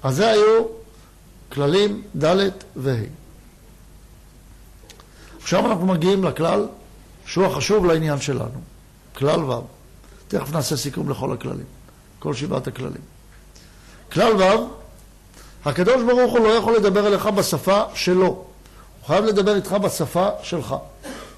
[0.02, 0.64] אז זה היו
[1.52, 2.92] כללים ד' וה'.
[5.42, 6.66] עכשיו אנחנו מגיעים לכלל
[7.26, 8.60] שהוא החשוב לעניין שלנו,
[9.16, 9.60] כלל ו'.
[10.28, 11.66] תכף נעשה סיכום לכל הכללים,
[12.18, 13.17] כל שבעת הכללים.
[14.12, 14.66] כלל ו',
[15.64, 18.44] הקדוש ברוך הוא לא יכול לדבר אליך בשפה שלו, הוא
[19.06, 20.74] חייב לדבר איתך בשפה שלך.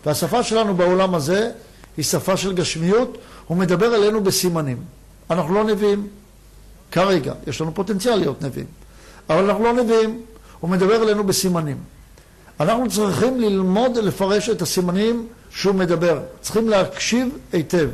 [0.06, 1.50] והשפה שלנו בעולם הזה
[1.96, 4.82] היא שפה של גשמיות, הוא מדבר אלינו בסימנים.
[5.30, 6.08] אנחנו לא נביאים
[6.92, 8.66] כרגע, יש לנו פוטנציאל להיות נביאים,
[9.30, 10.22] אבל אנחנו לא נביאים,
[10.60, 11.76] הוא מדבר אלינו בסימנים.
[12.60, 17.88] אנחנו צריכים ללמוד לפרש את הסימנים שהוא מדבר, צריכים להקשיב היטב.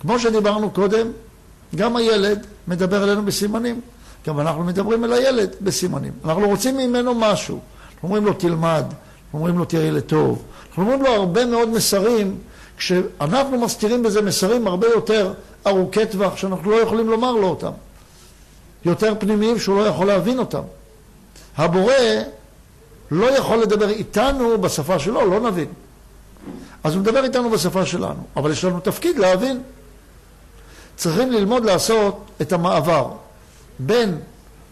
[0.00, 1.06] כמו שדיברנו קודם,
[1.76, 3.80] גם הילד מדבר אלינו בסימנים.
[4.26, 6.12] גם אנחנו מדברים אל הילד בסימנים.
[6.24, 7.60] אנחנו רוצים ממנו משהו.
[7.94, 10.42] אנחנו אומרים לו תלמד, אנחנו אומרים לו תהיה ילד טוב.
[10.68, 12.38] אנחנו אומרים לו הרבה מאוד מסרים,
[12.76, 15.32] כשאנחנו מסתירים בזה מסרים הרבה יותר
[15.66, 17.70] ארוכי טווח, שאנחנו לא יכולים לומר לו אותם.
[18.84, 20.62] יותר פנימיים שהוא לא יכול להבין אותם.
[21.56, 21.94] הבורא
[23.10, 25.68] לא יכול לדבר איתנו בשפה שלו, לא נבין.
[26.84, 29.62] אז הוא מדבר איתנו בשפה שלנו, אבל יש לנו תפקיד להבין.
[30.96, 33.10] צריכים ללמוד לעשות את המעבר
[33.78, 34.18] בין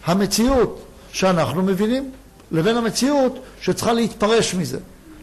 [0.05, 2.11] המציאות שאנחנו מבינים
[2.53, 4.79] לבין המציאות שצריכה להתפרש מזה.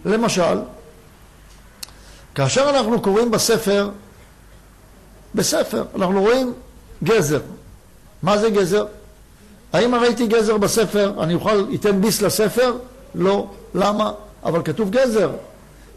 [0.06, 0.60] למשל,
[2.36, 3.89] כאשר אנחנו קוראים בספר,
[5.36, 6.54] בספר, אנחנו רואים
[7.04, 7.42] גזר.
[8.24, 8.86] מה זה גזר?
[9.74, 12.78] האם ראיתי גזר בספר, אני אוכל, אתן ביס לספר?
[13.15, 13.48] לא.
[13.76, 14.12] למה?
[14.44, 15.32] אבל כתוב גזר.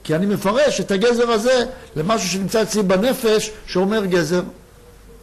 [0.05, 1.64] כי אני מפרש את הגזר הזה
[1.97, 4.42] למשהו שנמצא אצלי בנפש שאומר גזר.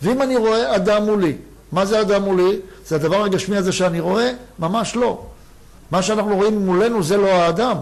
[0.01, 1.35] ואם אני רואה אדם מולי,
[1.71, 2.59] מה זה אדם מולי?
[2.85, 4.31] זה הדבר הגשמי הזה שאני רואה?
[4.59, 5.25] ממש לא.
[5.91, 7.77] מה שאנחנו רואים מולנו זה לא האדם.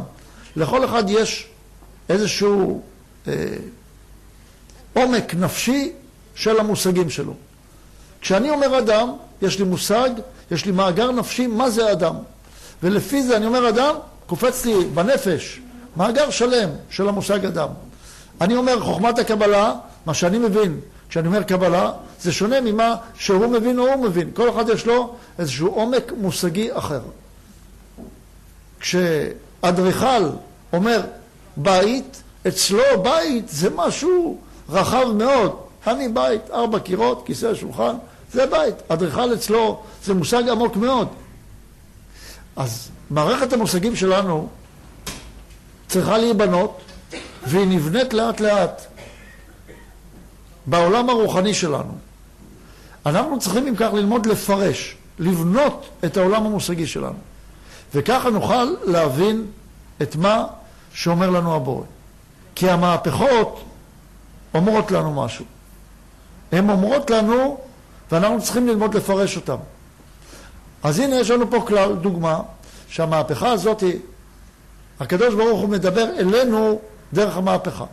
[0.56, 1.48] לכל אחד יש
[2.10, 2.82] איזשהו
[3.28, 3.34] אה,
[4.94, 5.92] עומק נפשי
[6.36, 7.34] של המושגים שלו.
[8.22, 9.10] כשאני אומר אדם,
[9.42, 10.10] יש לי מושג,
[10.52, 12.16] יש לי מאגר נפשי, מה זה אדם.
[12.84, 13.96] ולפי זה אני אומר אדם,
[14.28, 15.60] קופץ לי בנפש
[15.98, 17.70] מאגר שלם של המושג אדם.
[18.42, 19.74] אני אומר חוכמת הקבלה,
[20.06, 21.92] מה שאני מבין כשאני אומר קבלה,
[22.22, 24.30] זה שונה ממה שהוא מבין או הוא מבין.
[24.34, 27.02] כל אחד יש לו איזשהו עומק מושגי אחר.
[28.80, 30.30] כשאדריכל
[30.74, 31.02] אומר
[31.58, 34.38] בית, אצלו בית זה משהו
[34.70, 35.56] רחב מאוד.
[35.88, 37.96] אני בית, ארבע קירות, כיסא, שולחן,
[38.34, 38.76] זה בית.
[38.88, 41.08] אדריכל אצלו זה מושג עמוק מאוד.
[42.56, 44.48] אז מערכת המושגים שלנו
[45.88, 46.80] צריכה להיבנות,
[47.48, 48.87] והיא נבנית לאט לאט
[50.68, 51.94] בעולם הרוחני שלנו.
[53.06, 57.18] אנחנו צריכים אם כך ללמוד לפרש, לבנות את העולם המושגי שלנו.
[57.94, 59.46] וככה נוכל להבין
[60.02, 60.46] את מה
[60.94, 61.84] שאומר לנו הבורא.
[62.56, 63.64] כי המהפכות
[64.54, 65.46] אומרות לנו משהו.
[66.52, 67.58] הן אומרות לנו,
[68.12, 69.56] ואנחנו צריכים ללמוד לפרש אותן.
[70.84, 72.40] אז הנה יש לנו פה כלל, דוגמה,
[72.88, 73.84] שהמהפכה הזאת,
[75.00, 76.80] הקדוש ברוך הוא מדבר אלינו
[77.14, 77.86] דרך המהפכה.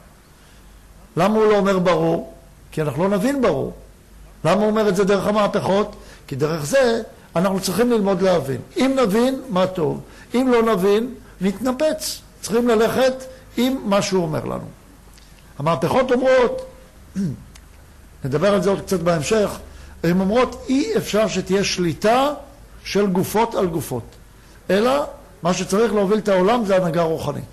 [1.17, 2.34] למה הוא לא אומר ברור?
[2.75, 3.73] כי אנחנו לא נבין ברור.
[4.45, 5.97] למה הוא אומר את זה דרך המהפכות?
[6.27, 7.03] כי דרך זה
[7.37, 8.61] אנחנו צריכים ללמוד להבין.
[8.77, 10.01] אם נבין, מה טוב.
[10.35, 12.21] אם לא נבין, נתנפץ.
[12.41, 13.13] צריכים ללכת
[13.57, 14.65] עם מה שהוא אומר לנו.
[15.59, 16.67] המהפכות אומרות,
[18.25, 19.51] נדבר על זה עוד קצת בהמשך,
[20.03, 22.35] הן אומרות אי אפשר שתהיה שליטה
[22.85, 24.05] של גופות על גופות,
[24.71, 25.05] אלא
[25.43, 27.45] מה שצריך להוביל את העולם זה הנהגה רוחנית.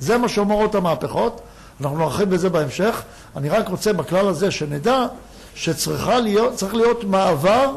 [0.00, 1.40] זה מה שאומרות המהפכות,
[1.80, 3.02] אנחנו נרחיב בזה בהמשך.
[3.36, 5.06] אני רק רוצה בכלל הזה שנדע
[5.54, 7.72] שצריך להיות, להיות מעבר,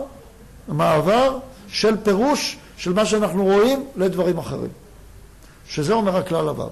[0.67, 4.69] מעבר של פירוש של מה שאנחנו רואים לדברים אחרים.
[5.69, 6.69] שזה אומר הכלל הו"ב.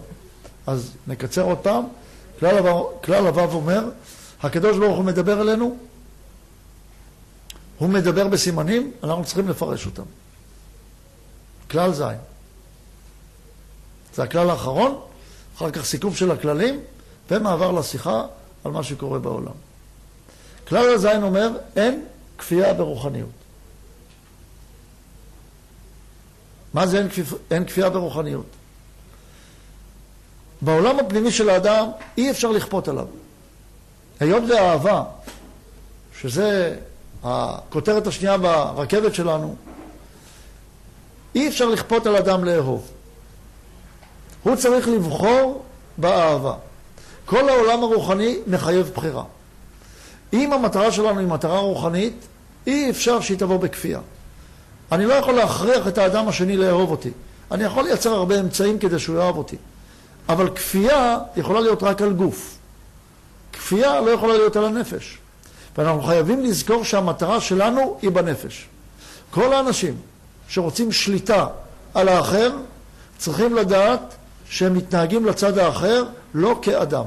[0.67, 1.83] אז נקצר עוד פעם.
[2.39, 3.89] כלל הו"ב אומר,
[4.43, 5.77] הקדוש ברוך הוא מדבר אלינו,
[7.77, 10.03] הוא מדבר בסימנים, אנחנו צריכים לפרש אותם.
[11.71, 12.03] כלל ז'.
[14.15, 14.99] זה הכלל האחרון,
[15.57, 16.79] אחר כך סיכום של הכללים,
[17.31, 18.25] ומעבר לשיחה
[18.63, 19.53] על מה שקורה בעולם.
[20.67, 22.05] כלל הז' אומר, אין
[22.37, 23.29] כפייה ברוחניות.
[26.73, 28.45] מה זה אין, כפייה, אין כפייה ברוחניות?
[30.61, 31.87] בעולם הפנימי של האדם
[32.17, 33.05] אי אפשר לכפות עליו.
[34.19, 35.03] היות והאהבה,
[36.21, 36.75] שזה
[37.23, 39.55] הכותרת השנייה ברכבת שלנו,
[41.35, 42.91] אי אפשר לכפות על אדם לאהוב.
[44.43, 45.63] הוא צריך לבחור
[45.97, 46.55] באהבה.
[47.27, 49.23] כל העולם הרוחני מחייב בחירה.
[50.33, 52.13] אם המטרה שלנו היא מטרה רוחנית,
[52.67, 53.99] אי אפשר שהיא תבוא בכפייה.
[54.91, 57.11] אני לא יכול להכריח את האדם השני לאהוב אותי.
[57.51, 59.55] אני יכול לייצר הרבה אמצעים כדי שהוא יאהב אותי.
[60.29, 62.57] אבל כפייה יכולה להיות רק על גוף.
[63.53, 65.17] כפייה לא יכולה להיות על הנפש.
[65.77, 68.67] ואנחנו חייבים לזכור שהמטרה שלנו היא בנפש.
[69.31, 69.95] כל האנשים
[70.47, 71.47] שרוצים שליטה
[71.93, 72.51] על האחר,
[73.17, 74.15] צריכים לדעת
[74.49, 76.03] שהם מתנהגים לצד האחר
[76.37, 77.03] לא כאדם.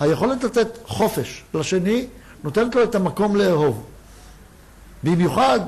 [0.00, 2.06] היכולת לתת חופש לשני
[2.44, 3.84] נותנת לו את המקום לאהוב.
[5.02, 5.60] במיוחד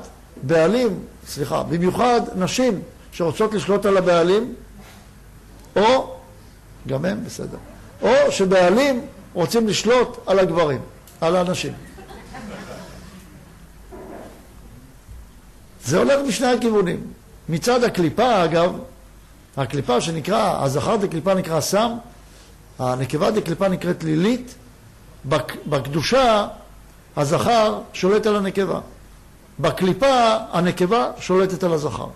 [0.43, 2.81] בעלים, סליחה, במיוחד נשים
[3.11, 4.53] שרוצות לשלוט על הבעלים,
[5.75, 6.15] או,
[6.87, 7.57] גם הם בסדר,
[8.01, 10.79] או שבעלים רוצים לשלוט על הגברים,
[11.21, 11.73] על האנשים.
[15.85, 17.07] זה הולך משני הכיוונים.
[17.49, 18.79] מצד הקליפה, אגב,
[19.57, 21.91] הקליפה שנקרא, הזכר דקליפה נקרא סם,
[22.79, 24.55] הנקבה דקליפה נקראת לילית,
[25.65, 26.47] בקדושה
[27.17, 28.79] הזכר שולט על הנקבה.
[29.59, 32.07] בקליפה הנקבה שולטת על הזכר.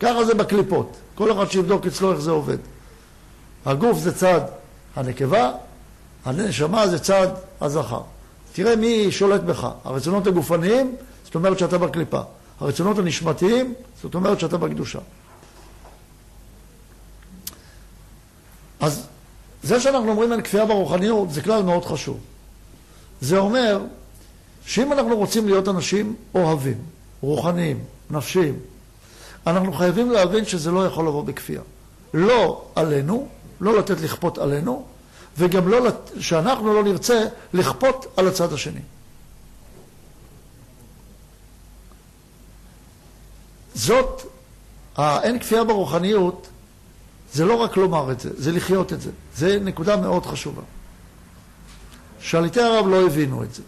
[0.00, 0.96] ככה זה בקליפות.
[1.14, 2.58] כל אחד שיבדוק אצלו איך זה עובד.
[3.66, 4.40] הגוף זה צד
[4.96, 5.52] הנקבה,
[6.24, 7.28] הנשמה זה צד
[7.60, 8.00] הזכר.
[8.52, 9.68] תראה מי שולט בך.
[9.84, 12.20] הרצונות הגופניים, זאת אומרת שאתה בקליפה.
[12.60, 14.98] הרצונות הנשמתיים, זאת אומרת שאתה בקדושה.
[18.80, 19.06] אז
[19.62, 22.18] זה שאנחנו אומרים אין כפייה ברוחניות זה כלל מאוד חשוב.
[23.20, 23.80] זה אומר
[24.66, 26.78] שאם אנחנו רוצים להיות אנשים אוהבים,
[27.20, 28.58] רוחניים, נפשיים,
[29.46, 31.60] אנחנו חייבים להבין שזה לא יכול לבוא בכפייה.
[32.14, 33.28] לא עלינו,
[33.60, 34.84] לא לתת לכפות עלינו,
[35.38, 35.78] וגם לא,
[36.20, 38.80] שאנחנו לא נרצה לכפות על הצד השני.
[43.74, 44.22] זאת,
[44.96, 46.46] האין כפייה ברוחניות,
[47.32, 49.10] זה לא רק לומר את זה, זה לחיות את זה.
[49.36, 50.62] זה נקודה מאוד חשובה.
[52.20, 53.62] שליטי הרב לא הבינו את זה.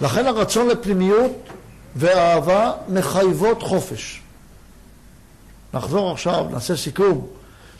[0.00, 1.32] לכן הרצון לפנימיות
[1.96, 4.22] ואהבה מחייבות חופש.
[5.74, 7.26] נחזור עכשיו, נעשה סיכום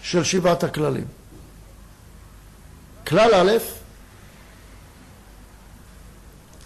[0.02, 1.04] של שבעת הכללים.
[3.06, 3.52] כלל א',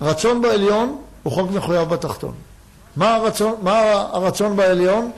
[0.01, 2.35] רצון בעליון הוא חוק מחויב בתחתון.
[2.97, 5.13] מה הרצון, מה הרצון בעליון?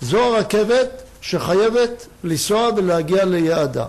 [0.00, 3.86] זו הרכבת שחייבת לנסוע ולהגיע ליעדה.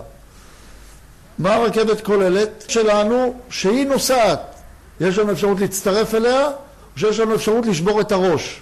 [1.38, 2.64] מה הרכבת כוללת?
[2.68, 4.40] שלנו, שהיא נוסעת.
[5.00, 6.52] יש לנו אפשרות להצטרף אליה, או
[6.96, 8.60] שיש לנו אפשרות לשבור את הראש.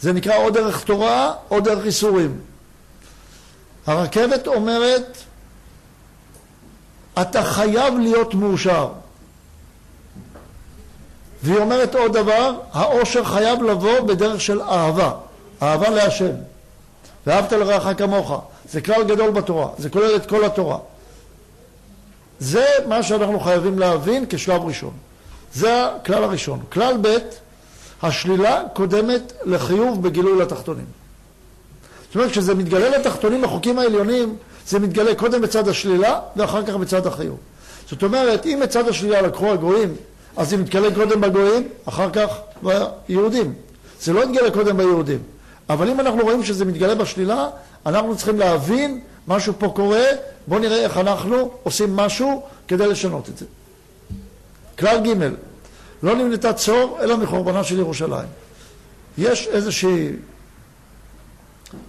[0.00, 2.40] זה נקרא או דרך תורה או דרך איסורים.
[3.86, 5.16] הרכבת אומרת,
[7.20, 8.88] אתה חייב להיות מאושר.
[11.42, 15.12] והיא אומרת עוד דבר, העושר חייב לבוא בדרך של אהבה,
[15.62, 16.32] אהבה להשם.
[17.26, 18.42] ואהבת לרעך כמוך.
[18.70, 20.78] זה כלל גדול בתורה, זה כולל את כל התורה.
[22.38, 24.92] זה מה שאנחנו חייבים להבין כשלב ראשון.
[25.54, 26.60] זה הכלל הראשון.
[26.72, 27.16] כלל ב',
[28.02, 30.84] השלילה קודמת לחיוב בגילוי לתחתונים.
[32.06, 37.06] זאת אומרת, כשזה מתגלה לתחתונים בחוקים העליונים, זה מתגלה קודם בצד השלילה ואחר כך בצד
[37.06, 37.38] החיוב.
[37.90, 39.94] זאת אומרת, אם בצד השלילה לקחו הגויים,
[40.36, 42.28] אז זה מתגלה קודם בגויים, אחר כך
[42.62, 43.54] ביהודים.
[44.00, 45.18] זה לא מתגלה קודם ביהודים.
[45.72, 47.48] אבל אם אנחנו רואים שזה מתגלה בשלילה,
[47.86, 50.04] אנחנו צריכים להבין משהו פה קורה,
[50.46, 53.46] בואו נראה איך אנחנו עושים משהו כדי לשנות את זה.
[54.78, 55.30] כלל ג'
[56.02, 58.28] לא נמנתה צור אלא מחורבנה של ירושלים.
[59.18, 60.08] יש איזושהי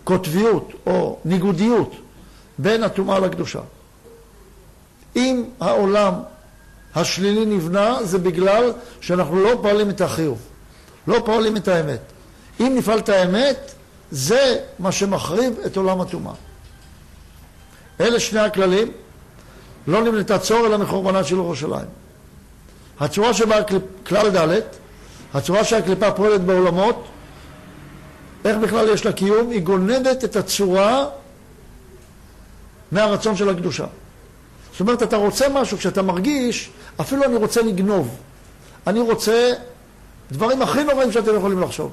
[0.03, 1.95] קוטביות או ניגודיות
[2.57, 3.59] בין הטומאה לקדושה.
[5.15, 6.13] אם העולם
[6.95, 10.37] השלילי נבנה, זה בגלל שאנחנו לא פועלים את החיוב,
[11.07, 12.12] לא פועלים את האמת.
[12.59, 13.73] אם נפעל את האמת,
[14.11, 16.33] זה מה שמחריב את עולם הטומאה.
[18.01, 18.91] אלה שני הכללים,
[19.87, 21.85] לא נמנתה צור אלא מחורבנה של ירושלים.
[22.99, 23.55] הצורה שבה
[24.05, 24.59] כלל ד',
[25.33, 27.05] הצורה שהקליפה פועלת בעולמות,
[28.45, 29.49] איך בכלל יש לה קיום?
[29.49, 31.05] היא גונבת את הצורה
[32.91, 33.85] מהרצון של הקדושה.
[34.71, 36.69] זאת אומרת, אתה רוצה משהו, כשאתה מרגיש,
[37.01, 38.17] אפילו אני רוצה לגנוב.
[38.87, 39.51] אני רוצה
[40.31, 41.91] דברים הכי נוראים שאתם יכולים לחשוב.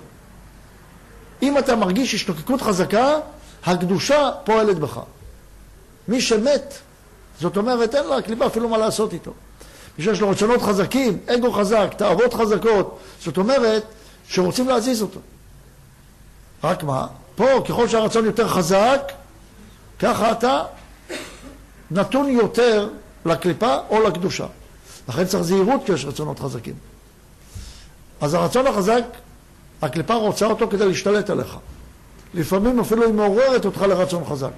[1.42, 3.16] אם אתה מרגיש השתוקקות חזקה,
[3.64, 5.00] הקדושה פועלת בך.
[6.08, 6.74] מי שמת,
[7.40, 9.32] זאת אומרת, אין לה לקליפה אפילו מה לעשות איתו.
[9.98, 13.84] מי שיש לו רצונות חזקים, אגו חזק, תאוות חזקות, זאת אומרת
[14.28, 15.20] שרוצים להזיז אותו.
[16.64, 17.06] רק מה?
[17.36, 19.12] פה, ככל שהרצון יותר חזק,
[19.98, 20.62] ככה אתה
[21.90, 22.88] נתון יותר
[23.24, 24.46] לקליפה או לקדושה.
[25.08, 26.74] לכן צריך זהירות כשיש רצונות חזקים.
[28.20, 29.02] אז הרצון החזק,
[29.82, 31.56] הקליפה רוצה אותו כדי להשתלט עליך.
[32.34, 34.50] לפעמים אפילו היא מעוררת אותך לרצון חזק.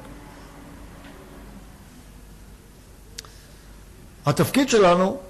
[4.27, 5.21] התפקיד שלנו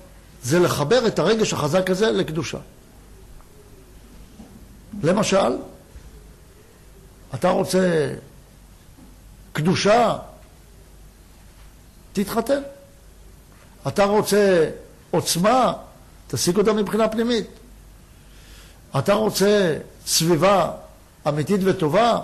[0.42, 2.58] זה לחבר את הרגש החזק הזה לקדושה.
[5.02, 5.56] למשל,
[7.34, 8.14] אתה רוצה
[9.52, 10.18] קדושה,
[12.12, 12.62] תתחתן.
[13.88, 14.70] אתה רוצה
[15.10, 15.72] עוצמה,
[16.26, 17.46] תשיג אותה מבחינה פנימית.
[18.98, 19.76] אתה רוצה
[20.06, 20.70] סביבה
[21.28, 22.18] אמיתית וטובה,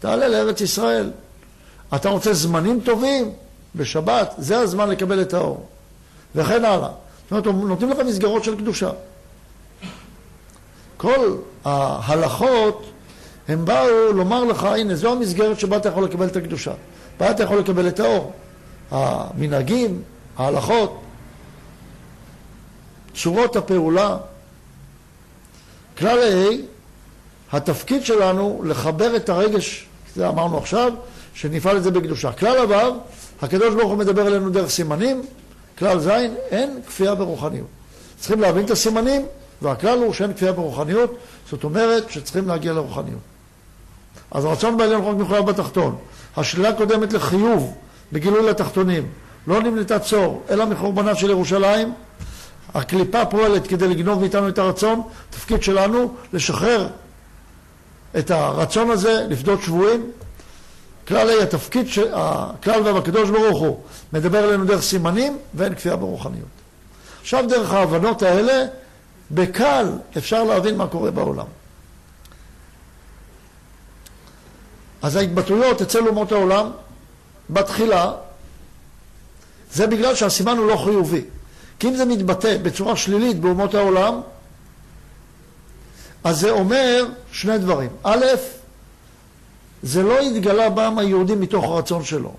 [0.00, 1.10] תעלה לארץ ישראל.
[1.94, 3.32] אתה רוצה זמנים טובים,
[3.74, 5.66] בשבת, זה הזמן לקבל את האור.
[6.34, 6.88] וכן הלאה.
[7.30, 8.90] זאת אומרת, נותנים לך מסגרות של קדושה.
[10.96, 12.90] כל ההלכות,
[13.48, 16.72] הם באו לומר לך, הנה, זו המסגרת שבה אתה יכול לקבל את הקדושה.
[17.18, 18.32] בה אתה יכול לקבל את האור.
[18.90, 20.02] המנהגים,
[20.36, 21.00] ההלכות,
[23.14, 24.16] צורות הפעולה.
[25.98, 30.92] כלל ה', התפקיד שלנו לחבר את הרגש, זה אמרנו עכשיו,
[31.34, 32.32] שנפעל את זה בקדושה.
[32.32, 32.74] כלל ו',
[33.42, 35.22] הקדוש ברוך הוא מדבר אלינו דרך סימנים,
[35.78, 36.08] כלל ז',
[36.50, 37.66] אין כפייה ברוחניות.
[38.18, 39.26] צריכים להבין את הסימנים,
[39.62, 41.18] והכלל הוא שאין כפייה ברוחניות,
[41.50, 43.20] זאת אומרת שצריכים להגיע לרוחניות.
[44.30, 45.96] אז הרצון בעליון רק מחויב בתחתון.
[46.36, 47.74] השלילה קודמת לחיוב
[48.12, 49.08] בגילוי לתחתונים.
[49.46, 51.92] לא נמנתה צור, אלא מחורבנה של ירושלים.
[52.74, 55.02] הקליפה פועלת כדי לגנוב מאיתנו את הרצון.
[55.30, 56.88] תפקיד שלנו לשחרר
[58.18, 60.10] את הרצון הזה, לפדות שבויים.
[61.08, 63.80] כלל ה' התפקיד, הכלל והקדוש ברוך הוא
[64.12, 66.48] מדבר אלינו דרך סימנים ואין כפייה ברוחניות.
[67.20, 68.66] עכשיו דרך ההבנות האלה,
[69.30, 71.46] בקל אפשר להבין מה קורה בעולם.
[75.02, 76.70] אז ההתבטאויות אצל אומות העולם,
[77.50, 78.12] בתחילה,
[79.72, 81.24] זה בגלל שהסימן הוא לא חיובי.
[81.78, 84.20] כי אם זה מתבטא בצורה שלילית באומות העולם,
[86.24, 87.90] אז זה אומר שני דברים.
[88.02, 88.24] א',
[89.82, 92.32] זה לא התגלה בעם היהודי מתוך הרצון שלו.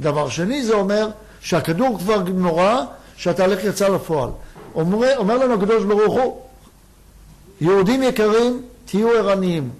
[0.00, 1.08] דבר שני, זה אומר
[1.40, 2.80] שהכדור כבר נורא,
[3.16, 4.30] שהתהליך יצא לפועל.
[4.74, 6.42] אומר, אומר לנו הקדוש ברוך הוא,
[7.60, 9.70] יהודים יקרים, תהיו ערניים.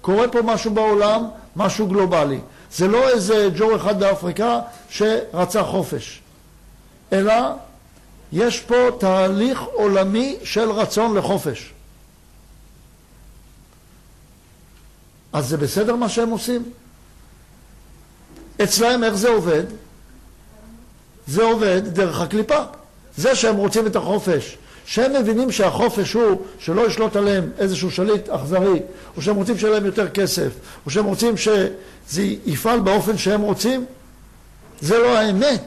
[0.00, 1.24] קורה פה משהו בעולם,
[1.56, 2.40] משהו גלובלי.
[2.72, 6.20] זה לא איזה ג'ור אחד באפריקה שרצה חופש,
[7.12, 7.34] אלא
[8.32, 11.72] יש פה תהליך עולמי של רצון לחופש.
[15.32, 16.62] אז זה בסדר מה שהם עושים?
[18.62, 19.64] אצלהם איך זה עובד?
[21.26, 22.64] זה עובד דרך הקליפה.
[23.16, 28.80] זה שהם רוצים את החופש, שהם מבינים שהחופש הוא שלא ישלוט עליהם איזשהו שליט אכזרי,
[29.16, 30.48] או שהם רוצים שיהיה להם יותר כסף,
[30.86, 33.84] או שהם רוצים שזה יפעל באופן שהם רוצים,
[34.80, 35.62] זה לא האמת.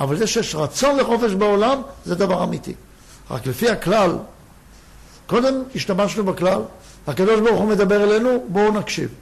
[0.00, 2.74] אבל זה שיש רצון לחופש בעולם, זה דבר אמיתי.
[3.30, 4.16] רק לפי הכלל,
[5.26, 6.62] קודם השתמשנו בכלל,
[7.06, 9.14] הקדוש ברוך הוא מדבר אלינו, בואו נקשיב.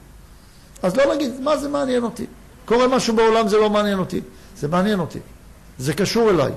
[0.83, 2.25] אז לא להגיד, מה זה מעניין אותי?
[2.65, 4.21] קורה משהו בעולם, זה לא מעניין אותי.
[4.57, 5.19] זה מעניין אותי.
[5.77, 6.51] זה קשור אליי.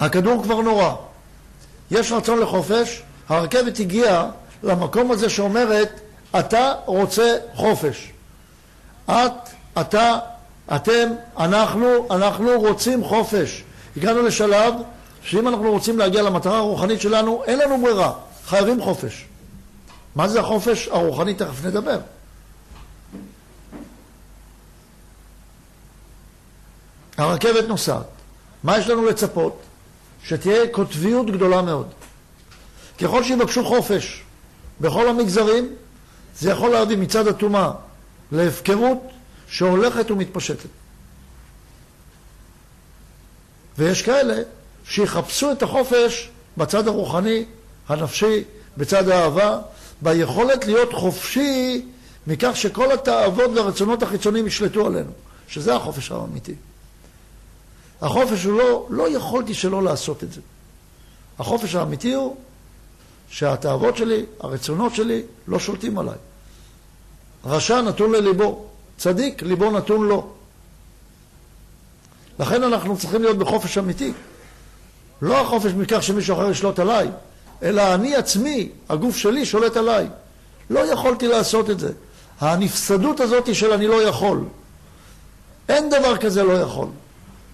[0.00, 0.94] הכדור כבר נורא.
[1.90, 4.30] יש רצון לחופש, הרכבת הגיעה
[4.62, 6.00] למקום הזה שאומרת,
[6.38, 8.12] אתה רוצה חופש.
[9.10, 9.32] את,
[9.80, 10.18] אתה,
[10.76, 11.08] אתם,
[11.38, 13.64] אנחנו, אנחנו רוצים חופש.
[13.96, 14.74] הגענו לשלב
[15.22, 18.12] שאם אנחנו רוצים להגיע למטרה הרוחנית שלנו, אין לנו ברירה,
[18.46, 19.26] חייבים חופש.
[20.16, 21.34] מה זה החופש הרוחני?
[21.34, 21.98] תכף נדבר.
[27.18, 28.06] הרכבת נוסעת.
[28.62, 29.62] מה יש לנו לצפות?
[30.24, 31.86] שתהיה קוטביות גדולה מאוד.
[33.00, 34.22] ככל שיבקשו חופש
[34.80, 35.68] בכל המגזרים,
[36.38, 37.70] זה יכול להביא מצד הטומאה
[38.32, 39.02] להפקרות
[39.48, 40.68] שהולכת ומתפשטת.
[43.78, 44.42] ויש כאלה
[44.84, 47.44] שיחפשו את החופש בצד הרוחני,
[47.88, 48.44] הנפשי,
[48.76, 49.58] בצד האהבה,
[50.02, 51.86] ביכולת להיות חופשי
[52.26, 55.10] מכך שכל התאוות והרצונות החיצוניים ישלטו עלינו,
[55.48, 56.54] שזה החופש האמיתי.
[58.02, 60.40] החופש הוא לא, לא יכולתי שלא לעשות את זה.
[61.38, 62.36] החופש האמיתי הוא
[63.30, 66.14] שהתאוות שלי, הרצונות שלי, לא שולטים עליי.
[67.44, 68.66] רשע נתון לליבו,
[68.98, 70.28] צדיק, ליבו נתון לו.
[72.38, 74.12] לכן אנחנו צריכים להיות בחופש אמיתי.
[75.22, 77.08] לא החופש מכך שמישהו אחר ישלוט עליי,
[77.62, 80.08] אלא אני עצמי, הגוף שלי שולט עליי.
[80.70, 81.92] לא יכולתי לעשות את זה.
[82.40, 84.44] הנפסדות הזאת של אני לא יכול.
[85.68, 86.88] אין דבר כזה לא יכול.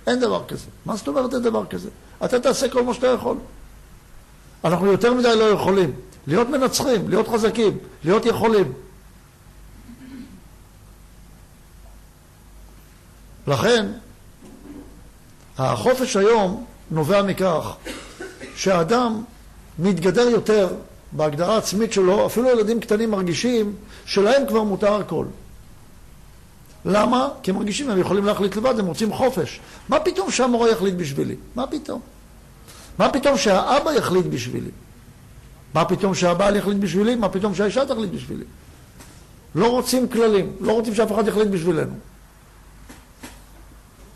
[0.06, 0.66] אין דבר כזה.
[0.86, 1.88] מה זאת אומרת אין דבר כזה?
[2.24, 3.36] אתה תעשה כל מה שאתה יכול.
[4.64, 5.92] אנחנו יותר מדי לא יכולים.
[6.26, 8.72] להיות מנצחים, להיות חזקים, להיות יכולים.
[13.46, 13.86] לכן,
[15.58, 17.76] החופש היום נובע מכך
[18.56, 19.22] שהאדם
[19.78, 20.68] מתגדר יותר
[21.12, 23.74] בהגדרה העצמית שלו, אפילו ילדים קטנים מרגישים
[24.06, 25.26] שלהם כבר מותר הכל.
[26.84, 27.28] למה?
[27.42, 29.60] כי הם מרגישים, הם יכולים להחליט לבד, הם רוצים חופש.
[29.88, 31.36] מה פתאום שהמורה יחליט בשבילי?
[31.54, 32.00] מה פתאום?
[32.98, 34.70] מה פתאום שהאבא יחליט בשבילי?
[35.74, 37.14] מה פתאום שהבעל יחליט בשבילי?
[37.16, 38.44] מה פתאום שהאישה תחליט בשבילי?
[39.54, 41.92] לא רוצים כללים, לא רוצים שאף אחד יחליט בשבילנו.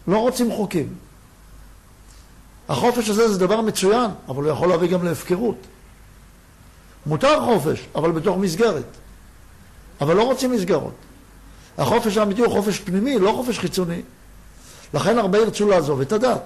[0.08, 0.94] לא רוצים חוקים.
[2.68, 5.56] החופש הזה זה דבר מצוין, אבל הוא יכול להביא גם להפקרות.
[7.06, 8.84] מותר חופש, אבל בתוך מסגרת.
[10.00, 10.94] אבל לא רוצים מסגרות.
[11.78, 14.02] החופש האמיתי הוא חופש פנימי, לא חופש חיצוני.
[14.94, 16.42] לכן הרבה ירצו לעזוב את הדת.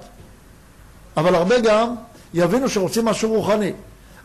[1.17, 1.95] אבל הרבה גם
[2.35, 3.73] יבינו שרוצים משהו רוחני.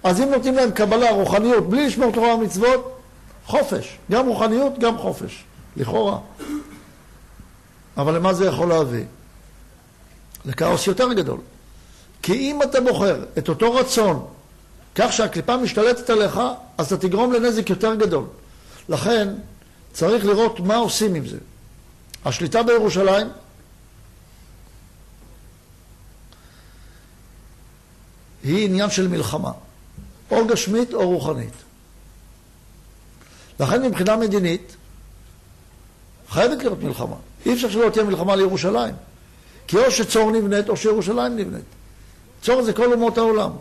[0.03, 2.99] אז אם נותנים להם קבלה, רוחניות, בלי לשמור תורה ומצוות,
[3.45, 3.97] חופש.
[4.11, 5.43] גם רוחניות, גם חופש.
[5.77, 6.17] לכאורה.
[7.97, 9.03] אבל למה זה יכול להביא?
[10.45, 11.39] לכאוס יותר גדול.
[12.21, 14.25] כי אם אתה בוחר את אותו רצון
[14.95, 16.39] כך שהקליפה משתלטת עליך,
[16.77, 18.25] אז אתה תגרום לנזק יותר גדול.
[18.89, 19.33] לכן
[19.93, 21.37] צריך לראות מה עושים עם זה.
[22.25, 23.27] השליטה בירושלים
[28.43, 29.51] היא עניין של מלחמה,
[30.31, 31.53] או גשמית או רוחנית.
[33.59, 34.75] לכן מבחינה מדינית
[36.29, 37.15] חייבת להיות מלחמה.
[37.45, 38.95] אי אפשר שלא תהיה מלחמה לירושלים.
[39.67, 41.63] כי או שצור נבנית או שירושלים נבנית.
[42.41, 43.51] צור זה כל אומות העולם.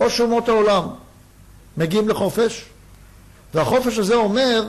[0.00, 0.88] או שאומות העולם
[1.76, 2.64] מגיעים לחופש,
[3.54, 4.64] והחופש הזה אומר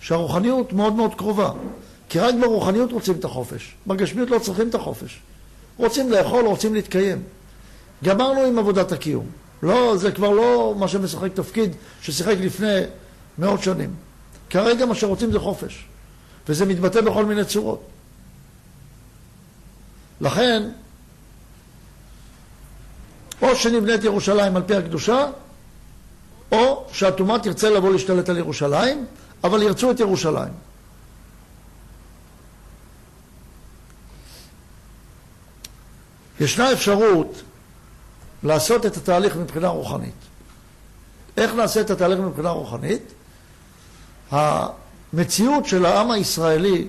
[0.00, 1.50] שהרוחניות מאוד מאוד קרובה.
[2.08, 5.20] כי רק ברוחניות רוצים את החופש, בגשמיות לא צריכים את החופש.
[5.76, 7.22] רוצים לאכול, רוצים להתקיים.
[8.04, 9.26] גמרנו עם עבודת הקיום.
[9.62, 12.80] לא, זה כבר לא מה שמשחק תפקיד ששיחק לפני
[13.38, 13.90] מאות שנים.
[14.50, 15.84] כרגע מה שרוצים זה חופש,
[16.48, 17.82] וזה מתבטא בכל מיני צורות.
[20.20, 20.62] לכן,
[23.42, 25.26] או שנבנה את ירושלים על פי הקדושה,
[26.52, 29.06] או שהטומאה תרצה לבוא להשתלט על ירושלים,
[29.44, 30.52] אבל ירצו את ירושלים.
[36.40, 37.42] ישנה אפשרות
[38.42, 40.14] לעשות את התהליך מבחינה רוחנית.
[41.36, 43.02] איך נעשה את התהליך מבחינה רוחנית?
[44.30, 46.88] המציאות של העם הישראלי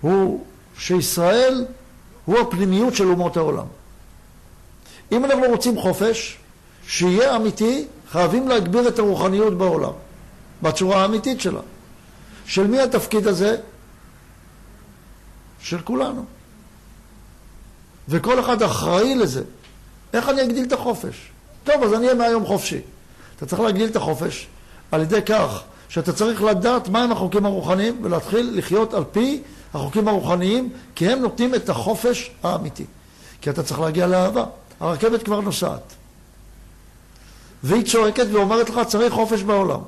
[0.00, 0.44] הוא
[0.78, 1.66] שישראל
[2.28, 3.64] הוא הפנימיות של אומות העולם.
[5.12, 6.38] אם אנחנו רוצים חופש,
[6.86, 9.92] שיהיה אמיתי, חייבים להגביר את הרוחניות בעולם,
[10.62, 11.60] בצורה האמיתית שלה.
[12.46, 13.56] של מי התפקיד הזה?
[15.60, 16.24] של כולנו.
[18.08, 19.42] וכל אחד אחראי לזה.
[20.12, 21.30] איך אני אגדיל את החופש?
[21.64, 22.80] טוב, אז אני אהיה מהיום חופשי.
[23.36, 24.46] אתה צריך להגדיל את החופש
[24.92, 29.42] על ידי כך שאתה צריך לדעת מהם החוקים הרוחניים ולהתחיל לחיות על פי
[29.74, 32.84] החוקים הרוחניים, כי הם נותנים את החופש האמיתי.
[33.40, 34.44] כי אתה צריך להגיע לאהבה.
[34.80, 35.94] הרכבת כבר נוסעת.
[37.62, 39.80] והיא צועקת ואומרת לך, צריך חופש בעולם.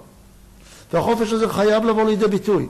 [0.93, 2.67] והחופש הזה חייב לבוא לידי ביטוי.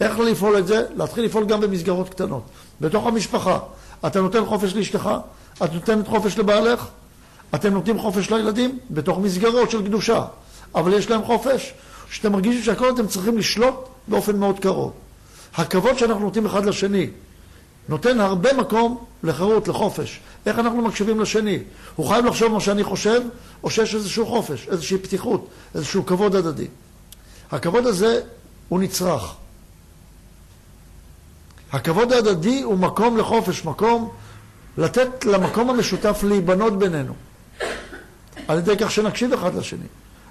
[0.00, 0.86] איך לפעול את זה?
[0.96, 2.42] להתחיל לפעול גם במסגרות קטנות.
[2.80, 3.58] בתוך המשפחה.
[4.06, 5.10] אתה נותן חופש לאשתך,
[5.64, 6.86] את נותנת חופש לבעלך,
[7.54, 10.24] אתם נותנים חופש לילדים בתוך מסגרות של קדושה.
[10.74, 11.74] אבל יש להם חופש,
[12.10, 13.74] שאתם מרגישים שהכל אתם צריכים לשלוט
[14.08, 14.92] באופן מאוד קרוב.
[15.56, 17.10] הכבוד שאנחנו נותנים אחד לשני,
[17.88, 20.20] נותן הרבה מקום לחירות, לחופש.
[20.46, 21.58] איך אנחנו מקשיבים לשני?
[21.96, 23.20] הוא חייב לחשוב מה שאני חושב,
[23.64, 26.66] או שיש איזשהו חופש, איזושהי פתיחות, איזשהו כבוד הדדי.
[27.50, 28.20] הכבוד הזה
[28.68, 29.34] הוא נצרך.
[31.72, 34.10] הכבוד ההדדי הוא מקום לחופש, מקום
[34.78, 37.14] לתת למקום המשותף להיבנות בינינו.
[38.48, 39.86] על ידי כך שנקשיב אחד לשני,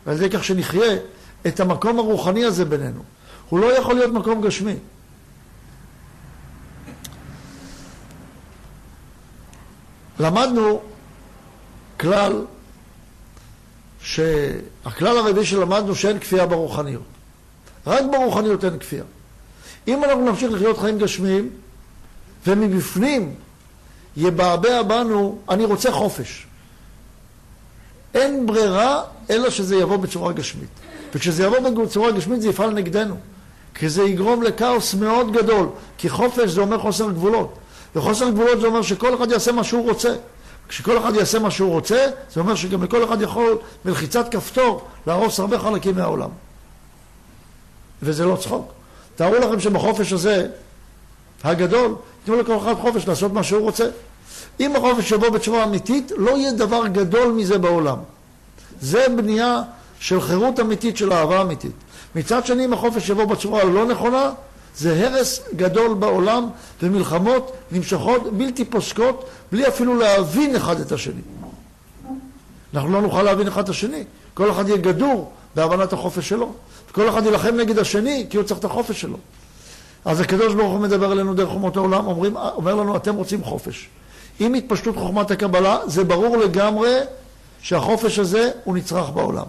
[0.06, 0.98] על ידי כך שנחיה
[1.48, 3.04] את המקום הרוחני הזה בינינו.
[3.50, 4.76] הוא לא יכול להיות מקום גשמי.
[10.20, 10.82] למדנו
[12.00, 12.46] כלל,
[14.02, 17.04] שהכלל הרביעי שלמדנו שאין כפייה ברוחניות.
[17.88, 19.04] רק ברוחניות אין כפייה.
[19.88, 21.50] אם אנחנו נמשיך לחיות חיים גשמיים,
[22.48, 23.36] ומבפנים
[24.18, 26.48] יבעבע בנו, אני רוצה חופש.
[28.14, 30.70] אין ברירה אלא שזה יבוא בצורה גשמית.
[31.14, 33.16] וכשזה יבוא בצורה גשמית זה יפעל נגדנו.
[33.76, 35.70] כי זה יגרום לכאוס מאוד גדול.
[35.98, 37.58] כי חופש זה אומר חוסר גבולות.
[37.96, 40.16] וחוסר גבולות זה אומר שכל אחד יעשה מה שהוא רוצה.
[40.68, 45.40] כשכל אחד יעשה מה שהוא רוצה, זה אומר שגם לכל אחד יכול בלחיצת כפתור להרוס
[45.40, 46.30] הרבה חלקים מהעולם.
[48.02, 48.72] וזה לא צחוק.
[49.16, 50.48] תארו לכם שבחופש הזה,
[51.44, 53.90] הגדול, תנו לכל אחד חופש לעשות מה שהוא רוצה.
[54.60, 57.98] אם החופש יבוא בצורה אמיתית, לא יהיה דבר גדול מזה בעולם.
[58.82, 59.62] זה בנייה
[60.00, 61.72] של חירות אמיתית, של אהבה אמיתית.
[62.16, 64.32] מצד שני, אם החופש יבוא בצורה הלא נכונה,
[64.78, 66.50] זה הרס גדול בעולם
[66.82, 71.22] ומלחמות נמשכות בלתי פוסקות בלי אפילו להבין אחד את השני.
[72.74, 74.04] אנחנו לא נוכל להבין אחד את השני.
[74.34, 76.54] כל אחד יהיה גדור בהבנת החופש שלו.
[76.90, 79.18] וכל אחד יילחם נגד השני כי הוא צריך את החופש שלו.
[80.06, 83.90] אז הקדוש ברוך הוא מדבר אלינו דרך אומות העולם, אומרים, אומר לנו אתם רוצים חופש.
[84.40, 87.00] עם התפשטות חוכמת הקבלה זה ברור לגמרי
[87.62, 89.46] שהחופש הזה הוא נצרך בעולם.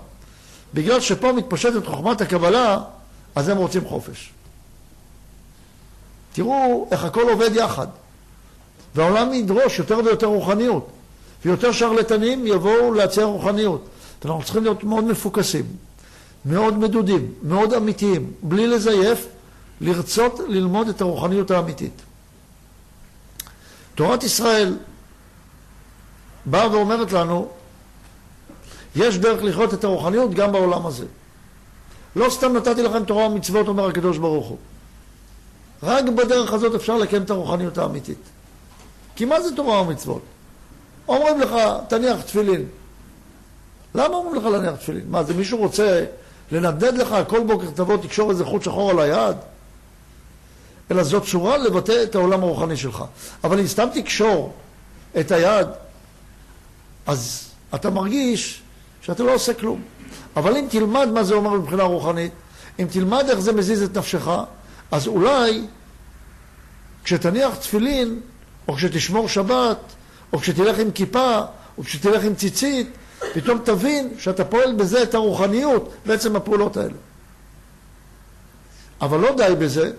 [0.74, 2.78] בגלל שפה מתפשטת חוכמת הקבלה,
[3.34, 4.32] אז הם רוצים חופש.
[6.34, 7.86] תראו איך הכל עובד יחד.
[8.94, 10.88] והעולם ידרוש יותר ויותר רוחניות,
[11.44, 13.84] ויותר שרלטנים יבואו להציע רוחניות.
[14.24, 15.64] ואנחנו צריכים להיות מאוד מפוקסים,
[16.44, 19.26] מאוד מדודים, מאוד אמיתיים, בלי לזייף,
[19.80, 22.02] לרצות ללמוד את הרוחניות האמיתית.
[23.94, 24.76] תורת ישראל
[26.46, 27.48] באה ואומרת לנו,
[28.96, 31.06] יש דרך לחיות את הרוחניות גם בעולם הזה.
[32.16, 34.58] לא סתם נתתי לכם תורה ומצוות, אומר הקדוש ברוך הוא.
[35.84, 38.18] רק בדרך הזאת אפשר לקיים את הרוחניות האמיתית.
[39.16, 40.22] כי מה זה תורה ומצוות?
[41.08, 41.54] אומרים לך,
[41.88, 42.66] תניח תפילין.
[43.94, 45.04] למה אומרים לך להניח תפילין?
[45.08, 46.04] מה, זה מישהו רוצה
[46.52, 49.36] לנדנד לך, כל בוקר תבוא, תקשור איזה חוט שחור על היד?
[50.90, 53.04] אלא זאת צורה לבטא את העולם הרוחני שלך.
[53.44, 54.52] אבל אם סתם תקשור
[55.20, 55.66] את היד,
[57.06, 58.62] אז אתה מרגיש
[59.00, 59.82] שאתה לא עושה כלום.
[60.36, 62.32] אבל אם תלמד מה זה אומר מבחינה רוחנית,
[62.78, 64.28] אם תלמד איך זה מזיז את נפשך,
[64.90, 65.66] אז אולי
[67.04, 68.20] כשתניח תפילין,
[68.68, 69.78] או כשתשמור שבת,
[70.32, 71.40] או כשתלך עם כיפה,
[71.78, 72.88] או כשתלך עם ציצית,
[73.34, 76.96] פתאום תבין שאתה פועל בזה את הרוחניות בעצם הפעולות האלה.
[79.00, 79.92] אבל לא די בזה,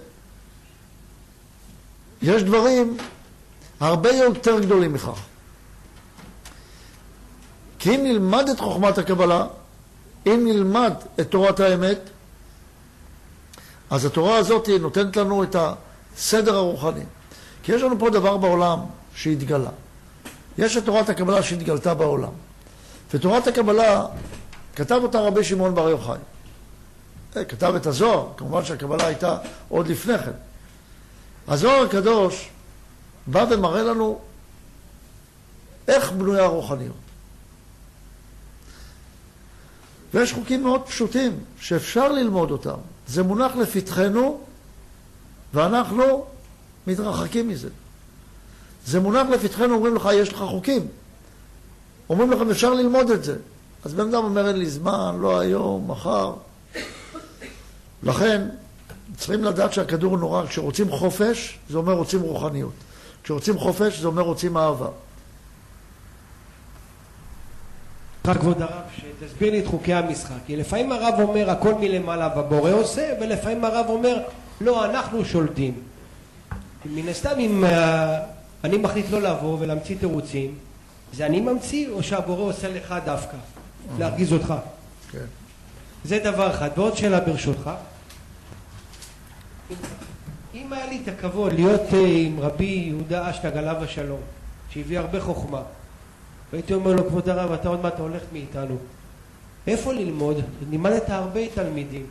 [2.21, 2.97] יש דברים
[3.79, 5.19] הרבה יותר גדולים מכך.
[7.79, 9.47] כי אם נלמד את חוכמת הקבלה,
[10.25, 11.99] אם נלמד את תורת האמת,
[13.89, 15.55] אז התורה הזאת נותנת לנו את
[16.15, 17.03] הסדר הרוחני.
[17.63, 18.79] כי יש לנו פה דבר בעולם
[19.15, 19.69] שהתגלה.
[20.57, 22.31] יש את תורת הקבלה שהתגלתה בעולם.
[23.13, 24.05] ותורת הקבלה,
[24.75, 26.17] כתב אותה רבי שמעון בר יוחאי.
[27.37, 29.37] אה, כתב את הזוהר, כמובן שהקבלה הייתה
[29.69, 30.31] עוד לפני כן.
[31.47, 32.49] הזוהר הקדוש
[33.27, 34.19] בא ומראה לנו
[35.87, 36.95] איך בנויה הרוחניות.
[40.13, 42.77] ויש חוקים מאוד פשוטים שאפשר ללמוד אותם.
[43.07, 44.39] זה מונח לפתחנו
[45.53, 46.25] ואנחנו
[46.87, 47.69] מתרחקים מזה.
[48.85, 50.87] זה מונח לפתחנו, אומרים לך, יש לך חוקים.
[52.09, 53.35] אומרים לכם, אפשר ללמוד את זה.
[53.85, 56.33] אז בן אדם אומר, אין לי זמן, לא היום, מחר.
[58.03, 58.41] לכן,
[59.17, 60.45] צריכים לדעת שהכדור נורא.
[60.45, 62.73] כשרוצים חופש, זה אומר רוצים רוחניות.
[63.23, 64.89] כשרוצים חופש, זה אומר רוצים אהבה.
[68.33, 70.35] כבוד הרב, שתסביר לי את חוקי המשחק.
[70.45, 74.21] כי לפעמים הרב אומר הכל מלמעלה והבורא עושה, ולפעמים הרב אומר
[74.61, 75.73] לא, אנחנו שולטים.
[76.85, 77.67] מן הסתם אם uh,
[78.63, 80.55] אני מחליט לא לבוא ולהמציא תירוצים,
[81.13, 83.37] זה אני ממציא או שהבורא עושה לך דווקא,
[83.99, 84.53] להרגיז אותך?
[85.11, 85.19] כן.
[86.05, 86.69] זה דבר אחד.
[86.77, 87.69] ועוד שאלה ברשותך.
[90.53, 94.21] אם היה לי את הכבוד להיות uh, עם רבי יהודה אשתג עליו השלום,
[94.69, 95.61] שהביא הרבה חוכמה,
[96.55, 98.77] והייתי אומר לו, כבוד הרב, אתה עוד מעט הולך מאיתנו.
[99.67, 100.37] איפה ללמוד?
[100.69, 102.05] לימדת הרבה תלמידים.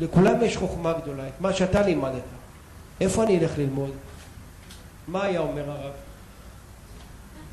[0.00, 2.22] לכולם יש חוכמה גדולה, את מה שאתה לימדת.
[3.00, 3.90] איפה אני אלך ללמוד?
[5.08, 5.92] מה היה אומר הרב?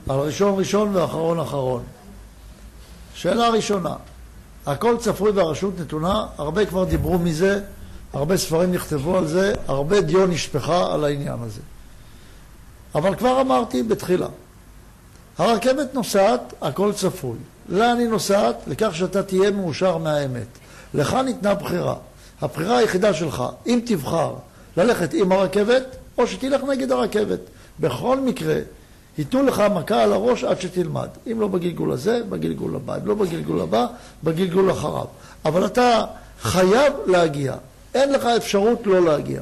[0.09, 1.84] על ראשון ראשון ואחרון אחרון.
[3.13, 3.95] שאלה ראשונה,
[4.65, 7.61] הכל צפוי והרשות נתונה, הרבה כבר דיברו מזה,
[8.13, 11.61] הרבה ספרים נכתבו על זה, הרבה דיו נשפכה על העניין הזה.
[12.95, 14.27] אבל כבר אמרתי בתחילה,
[15.38, 17.38] הרכבת נוסעת, הכל צפוי.
[17.69, 18.55] לאן היא נוסעת?
[18.67, 20.47] לכך שאתה תהיה מאושר מהאמת.
[20.93, 21.95] לך ניתנה בחירה.
[22.41, 24.34] הבחירה היחידה שלך, אם תבחר
[24.77, 25.84] ללכת עם הרכבת,
[26.17, 27.39] או שתלך נגד הרכבת.
[27.79, 28.55] בכל מקרה,
[29.17, 31.07] ייתנו לך מכה על הראש עד שתלמד.
[31.31, 32.95] אם לא בגלגול הזה, בגלגול הבא.
[32.95, 33.88] אם לא בגלגול הבא,
[34.23, 35.05] בגלגול אחריו.
[35.45, 36.01] אבל אתה
[36.41, 37.55] חייב להגיע.
[37.93, 39.41] אין לך אפשרות לא להגיע.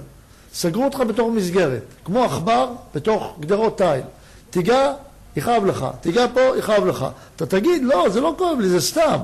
[0.54, 4.02] סגרו אותך בתור מסגרת, כמו עכבר בתוך גדרות תיל.
[4.50, 4.94] תיגע,
[5.36, 5.86] יכאב לך.
[6.02, 7.06] תיגע פה, יכאב לך.
[7.36, 9.18] אתה תגיד, לא, זה לא כואב לי, זה סתם.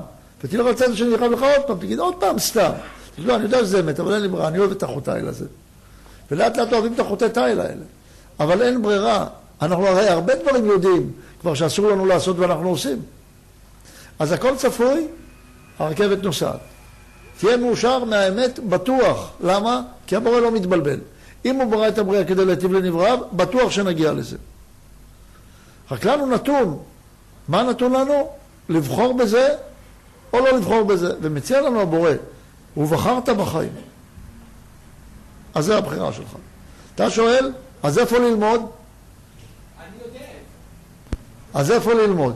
[0.43, 2.71] ותלך לצד השני, יכאב לך עוד פעם, תגיד עוד פעם סתם.
[3.15, 5.27] תגיד, לא, אני יודע שזה אמת, אבל אין לי ברירה, אני אוהב את החוט תיל
[5.27, 5.45] הזה.
[6.31, 7.83] ולאט לאט אוהבים את החוטי תיל האלה.
[8.39, 9.25] אבל אין ברירה.
[9.61, 13.01] אנחנו הרי הרבה דברים יודעים כבר שאסור לנו לעשות ואנחנו עושים.
[14.19, 15.07] אז הכל צפוי,
[15.79, 16.59] הרכבת נוסעת.
[17.39, 19.31] תהיה מאושר מהאמת בטוח.
[19.43, 19.81] למה?
[20.07, 20.99] כי הבורא לא מתבלבל.
[21.45, 24.37] אם הוא ברא את הבריאה כדי להיטיב לנבראיו, בטוח שנגיע לזה.
[25.91, 26.79] רק לנו נתון.
[27.47, 28.29] מה נתון לנו?
[28.69, 29.55] לבחור בזה
[30.33, 31.13] או לא לבחור בזה.
[31.21, 32.11] ומציע לנו הבורא,
[32.77, 33.73] ובחרת בחיים.
[35.55, 36.35] אז זה הבחירה שלך.
[36.95, 38.61] אתה שואל, אז איפה ללמוד?
[39.79, 40.25] אני יודע.
[41.53, 42.35] אז איפה ללמוד?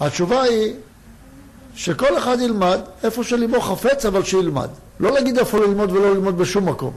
[0.00, 0.74] התשובה היא
[1.74, 4.68] שכל אחד ילמד איפה שליבו חפץ, אבל שילמד.
[5.00, 6.92] לא להגיד איפה ללמוד ולא ללמוד בשום מקום.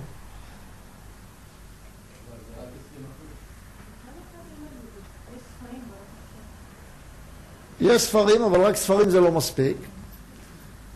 [7.83, 9.77] יש ספרים, אבל רק ספרים זה לא מספיק.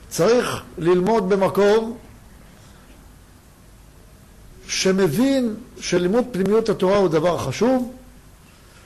[0.10, 1.98] צריך ללמוד במקום
[4.68, 7.92] שמבין שלימוד פנימיות התורה הוא דבר חשוב,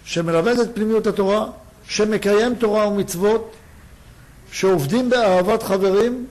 [0.06, 1.46] שמלמד את פנימיות התורה,
[1.88, 3.52] שמקיים תורה ומצוות,
[4.52, 6.26] שעובדים באהבת חברים,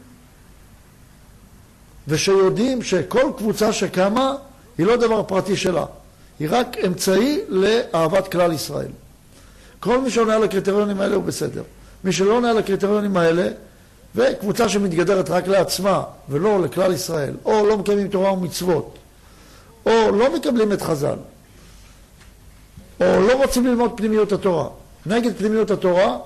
[2.09, 4.35] ושיודעים שכל קבוצה שקמה
[4.79, 5.85] היא לא דבר פרטי שלה,
[6.39, 8.91] היא רק אמצעי לאהבת כלל ישראל.
[9.81, 11.63] כל מי שעונה על הקריטריונים האלה הוא בסדר.
[12.05, 13.49] מי שלא עונה על הקריטריונים האלה,
[14.15, 18.99] וקבוצה שמתגדרת רק לעצמה ולא לכלל ישראל, או לא מקיימים תורה ומצוות,
[19.87, 21.17] או לא מקבלים את חז"ל,
[23.01, 24.69] או לא רוצים ללמוד פנימיות התורה,
[25.07, 26.19] נגד פנימיות התורה,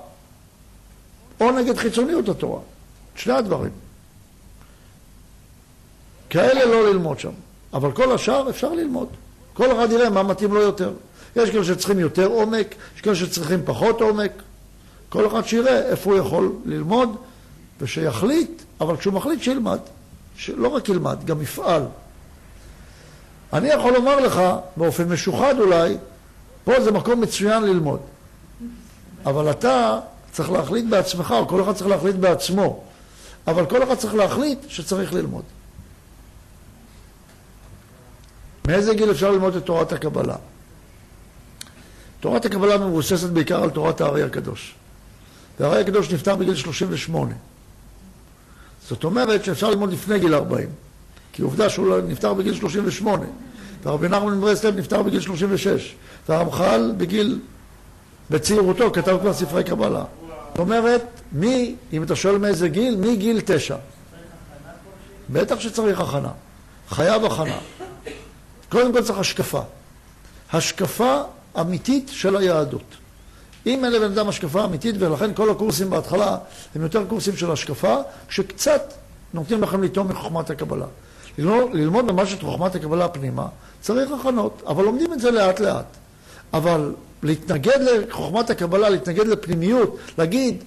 [1.41, 2.59] או נגד חיצוניות התורה.
[3.15, 3.71] שני הדברים.
[6.29, 7.31] כאלה לא ללמוד שם.
[7.73, 9.07] אבל כל השאר אפשר ללמוד.
[9.53, 10.93] כל אחד יראה מה מתאים לו יותר.
[11.35, 14.31] יש כאלה שצריכים יותר עומק, יש כאלה שצריכים פחות עומק.
[15.09, 17.15] כל אחד שיראה איפה הוא יכול ללמוד,
[17.81, 19.79] ושיחליט, אבל כשהוא מחליט שילמד.
[20.37, 21.83] שלא רק ילמד, גם יפעל.
[23.53, 24.41] אני יכול לומר לך,
[24.77, 25.97] באופן משוחד אולי,
[26.63, 27.99] פה זה מקום מצוין ללמוד.
[29.25, 29.99] אבל אתה
[30.31, 32.83] צריך להחליט בעצמך, או כל אחד צריך להחליט בעצמו.
[33.47, 35.43] אבל כל אחד צריך להחליט שצריך ללמוד.
[38.67, 40.35] מאיזה גיל אפשר ללמוד את תורת הקבלה?
[42.25, 44.75] תורת הקבלה מבוססת בעיקר על תורת הארי הקדוש.
[45.59, 47.33] והארי הקדוש נפטר בגיל 38.
[48.87, 50.69] זאת אומרת שאפשר ללמוד לפני גיל 40.
[51.33, 53.25] כי עובדה שהוא נפטר בגיל 38.
[53.83, 55.95] ורבי נחמן מברסלב נפטר בגיל 36.
[56.29, 57.39] והרמח"ל בגיל,
[58.29, 60.03] בצעירותו, כתב כבר ספרי קבלה.
[60.49, 61.01] זאת אומרת,
[61.31, 63.77] מי, אם אתה שואל מאיזה גיל, מגיל תשע.
[65.29, 66.31] בטח שצריך הכנה.
[66.89, 67.57] חייב הכנה.
[68.69, 69.61] קודם כל צריך השקפה.
[70.53, 71.21] השקפה
[71.61, 72.95] אמיתית של היהדות.
[73.65, 76.37] אם אין לבן אדם השקפה אמיתית, ולכן כל הקורסים בהתחלה
[76.75, 77.95] הם יותר קורסים של השקפה,
[78.29, 78.93] שקצת
[79.33, 80.85] נותנים לכם לטעום מחוכמת הקבלה.
[81.37, 83.47] ללמוד, ממש את חוכמת הקבלה פנימה,
[83.81, 85.85] צריך הכנות, אבל לומדים את זה לאט לאט.
[86.53, 86.93] אבל
[87.23, 90.63] להתנגד לחוכמת הקבלה, להתנגד לפנימיות, להגיד,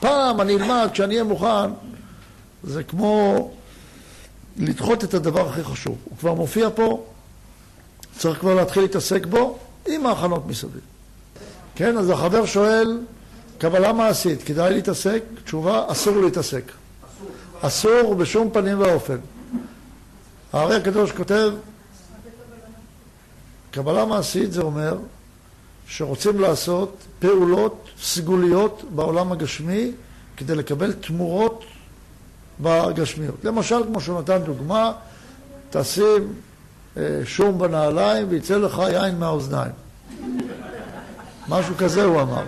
[0.00, 1.70] פעם אני אלמד כשאני אהיה מוכן,
[2.64, 3.50] זה כמו
[4.56, 5.96] לדחות את הדבר הכי חשוב.
[6.04, 7.04] הוא כבר מופיע פה,
[8.18, 10.80] צריך כבר להתחיל להתעסק בו עם ההכנות מסביב.
[11.74, 13.00] כן, אז החבר שואל,
[13.58, 15.22] קבלה מעשית, כדאי להתעסק?
[15.44, 16.72] תשובה, אסור להתעסק.
[17.60, 19.16] אסור בשום פנים ואופן.
[20.52, 21.52] הארי הקדוש כותב,
[23.70, 24.98] קבלה מעשית זה אומר
[25.86, 29.92] שרוצים לעשות פעולות סגוליות בעולם הגשמי
[30.36, 31.64] כדי לקבל תמורות
[32.60, 33.44] בגשמיות.
[33.44, 34.92] למשל, כמו שהוא נתן דוגמה,
[35.70, 36.32] תשים
[37.24, 39.72] שום בנעליים ויצא לך יין מהאוזניים.
[41.48, 42.42] משהו כזה הוא אמר.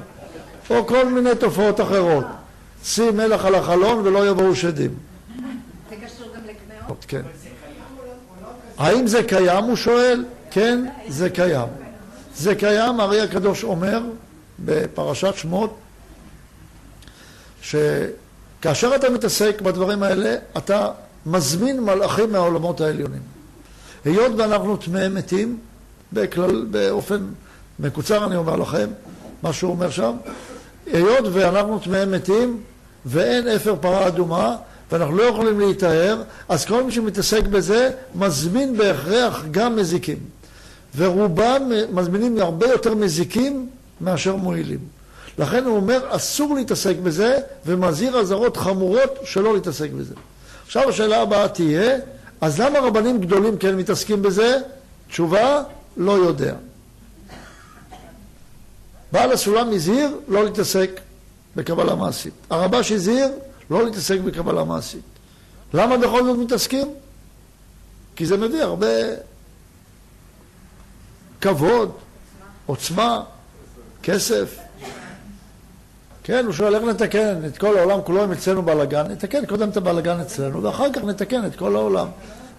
[0.70, 2.24] או כל מיני תופעות אחרות.
[2.84, 4.94] שים מלח על החלון ולא יבואו שדים.
[5.90, 7.04] זה קשור גם לקמעות?
[7.08, 7.22] כן.
[8.78, 10.24] האם זה קיים, הוא שואל?
[10.50, 11.68] כן, זה קיים.
[12.36, 14.02] זה קיים, הארי הקדוש אומר
[14.58, 15.78] בפרשת שמות,
[17.62, 20.90] שכאשר אתה מתעסק בדברים האלה, אתה
[21.26, 23.33] מזמין מלאכים מהעולמות העליונים.
[24.04, 25.58] היות ואנחנו טמאי מתים,
[26.12, 27.26] בכלל, באופן
[27.78, 28.88] מקוצר אני אומר לכם,
[29.42, 30.16] מה שהוא אומר שם,
[30.86, 32.60] היות ואנחנו טמאי מתים,
[33.06, 34.56] ואין אפר פרה אדומה,
[34.92, 40.18] ואנחנו לא יכולים להיטהר, אז כל מי שמתעסק בזה מזמין בהכרח גם מזיקים.
[40.96, 43.68] ורובם מזמינים הרבה יותר מזיקים
[44.00, 44.78] מאשר מועילים.
[45.38, 50.14] לכן הוא אומר, אסור להתעסק בזה, ומזהיר אזהרות חמורות שלא להתעסק בזה.
[50.66, 51.96] עכשיו השאלה הבאה תהיה,
[52.44, 54.58] אז למה רבנים גדולים כן מתעסקים בזה?
[55.08, 55.62] תשובה,
[55.96, 56.54] לא יודע.
[59.12, 61.00] בעל הסולם הזהיר לא להתעסק
[61.56, 62.32] בקבלה מעשית.
[62.50, 63.28] הרבש הזהיר
[63.70, 65.02] לא להתעסק בקבלה מעשית.
[65.74, 66.94] למה בכל זאת מתעסקים?
[68.16, 68.86] כי זה מביא הרבה
[71.40, 71.92] כבוד,
[72.66, 73.22] עוצמה,
[74.02, 74.58] כסף.
[76.24, 79.06] כן, הוא שואל איך נתקן את כל העולם כולו אם אצלנו בלאגן?
[79.10, 82.06] נתקן קודם את הבלאגן אצלנו, ואחר כך נתקן את כל העולם.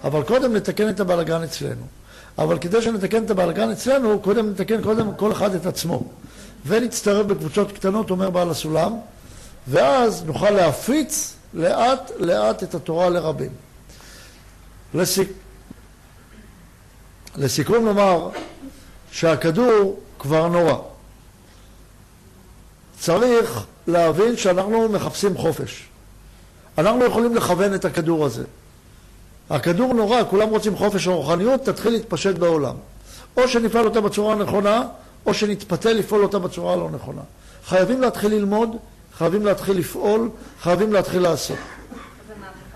[0.05, 1.85] אבל קודם נתקן את הבלאגן אצלנו.
[2.37, 6.03] אבל כדי שנתקן את הבלאגן אצלנו, קודם נתקן קודם כל אחד את עצמו.
[6.65, 8.93] ונצטרף בקבוצות קטנות, אומר בעל הסולם,
[9.67, 13.51] ואז נוכל להפיץ לאט לאט את התורה לרבים.
[14.93, 15.29] לסיק...
[17.37, 18.29] לסיכום נאמר
[19.11, 20.75] שהכדור כבר נורא.
[22.99, 25.87] צריך להבין שאנחנו מחפשים חופש.
[26.77, 28.43] אנחנו יכולים לכוון את הכדור הזה.
[29.49, 32.75] הכדור נורא, כולם רוצים חופש הרוחניות, תתחיל להתפשט בעולם.
[33.37, 34.83] או שנפעל אותה בצורה הנכונה,
[35.25, 37.21] או שנתפתה לפעול אותה בצורה הלא נכונה.
[37.65, 38.75] חייבים להתחיל ללמוד,
[39.17, 40.29] חייבים להתחיל לפעול,
[40.61, 41.57] חייבים להתחיל לעשות.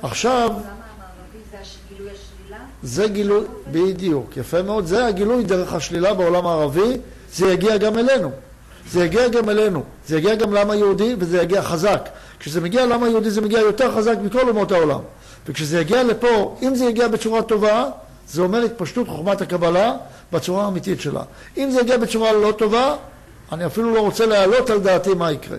[0.02, 0.52] עכשיו...
[2.84, 6.98] זה גילוי, בדיוק, יפה מאוד, זה הגילוי דרך השלילה בעולם הערבי,
[7.34, 8.32] זה יגיע גם אלינו.
[8.92, 12.10] זה יגיע גם אלינו, זה יגיע גם לעם היהודי וזה יגיע חזק.
[12.40, 15.00] כשזה מגיע לעם היהודי זה מגיע יותר חזק מכל אומות העולם.
[15.48, 17.86] וכשזה יגיע לפה, אם זה יגיע בצורה טובה,
[18.28, 19.94] זה אומר התפשטות חוכמת הקבלה
[20.32, 21.24] בצורה האמיתית שלה.
[21.58, 22.96] אם זה יגיע בצורה לא טובה,
[23.52, 25.58] אני אפילו לא רוצה להעלות על דעתי מה יקרה.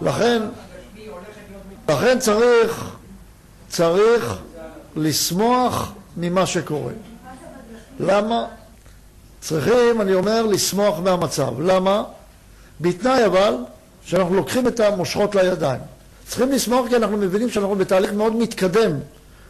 [0.00, 0.42] לכן,
[1.88, 2.90] לכן צריך,
[3.68, 4.36] צריך
[4.96, 6.92] לשמוח ממה שקורה.
[8.00, 8.44] למה?
[9.40, 11.60] צריכים, אני אומר, לשמוח מהמצב.
[11.60, 12.04] למה?
[12.80, 13.54] בתנאי אבל
[14.04, 15.80] שאנחנו לוקחים את המושכות לידיים.
[16.32, 18.92] צריכים לשמוח כי אנחנו מבינים שאנחנו בתהליך מאוד מתקדם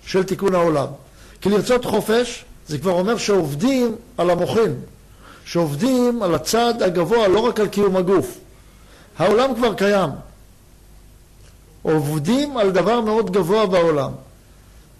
[0.06, 0.86] של תיקון העולם.
[1.40, 4.74] כי לרצות חופש זה כבר אומר שעובדים על המוחין,
[5.44, 8.38] שעובדים על הצד הגבוה, לא רק על קיום הגוף.
[9.18, 10.10] העולם כבר קיים.
[11.82, 14.10] עובדים על דבר מאוד גבוה בעולם.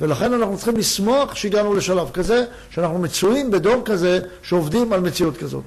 [0.00, 5.64] ולכן אנחנו צריכים לשמוח שהגענו לשלב כזה, שאנחנו מצויים בדור כזה שעובדים על מציאות כזאת.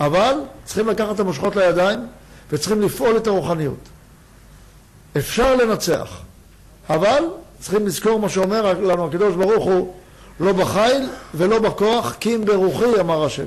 [0.00, 0.34] אבל
[0.64, 2.00] צריכים לקחת את המושכות לידיים
[2.52, 3.93] וצריכים לפעול את הרוחניות.
[5.16, 6.20] אפשר לנצח,
[6.90, 7.24] אבל
[7.60, 9.94] צריכים לזכור מה שאומר לנו הקדוש ברוך הוא,
[10.40, 13.46] לא בחיל ולא בכוח, כי אם ברוחי, אמר השם.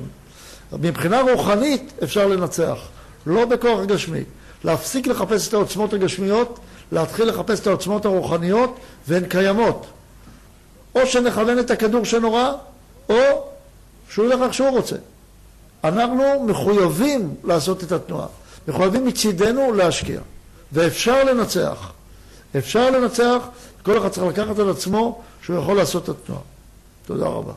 [0.72, 2.78] מבחינה רוחנית אפשר לנצח,
[3.26, 4.22] לא בכוח גשמי.
[4.64, 6.58] להפסיק לחפש את העוצמות הגשמיות,
[6.92, 9.86] להתחיל לחפש את העוצמות הרוחניות, והן קיימות.
[10.94, 12.52] או שנכוון את הכדור שנורא,
[13.08, 13.14] או
[14.10, 14.96] שהוא ילך איך שהוא רוצה.
[15.84, 18.26] אנחנו מחויבים לעשות את התנועה.
[18.68, 20.20] מחויבים מצידנו להשקיע.
[20.72, 21.92] ואפשר לנצח.
[22.58, 23.38] אפשר לנצח,
[23.82, 26.42] כל אחד צריך לקחת על עצמו שהוא יכול לעשות את התנועה.
[27.06, 27.52] תודה רבה.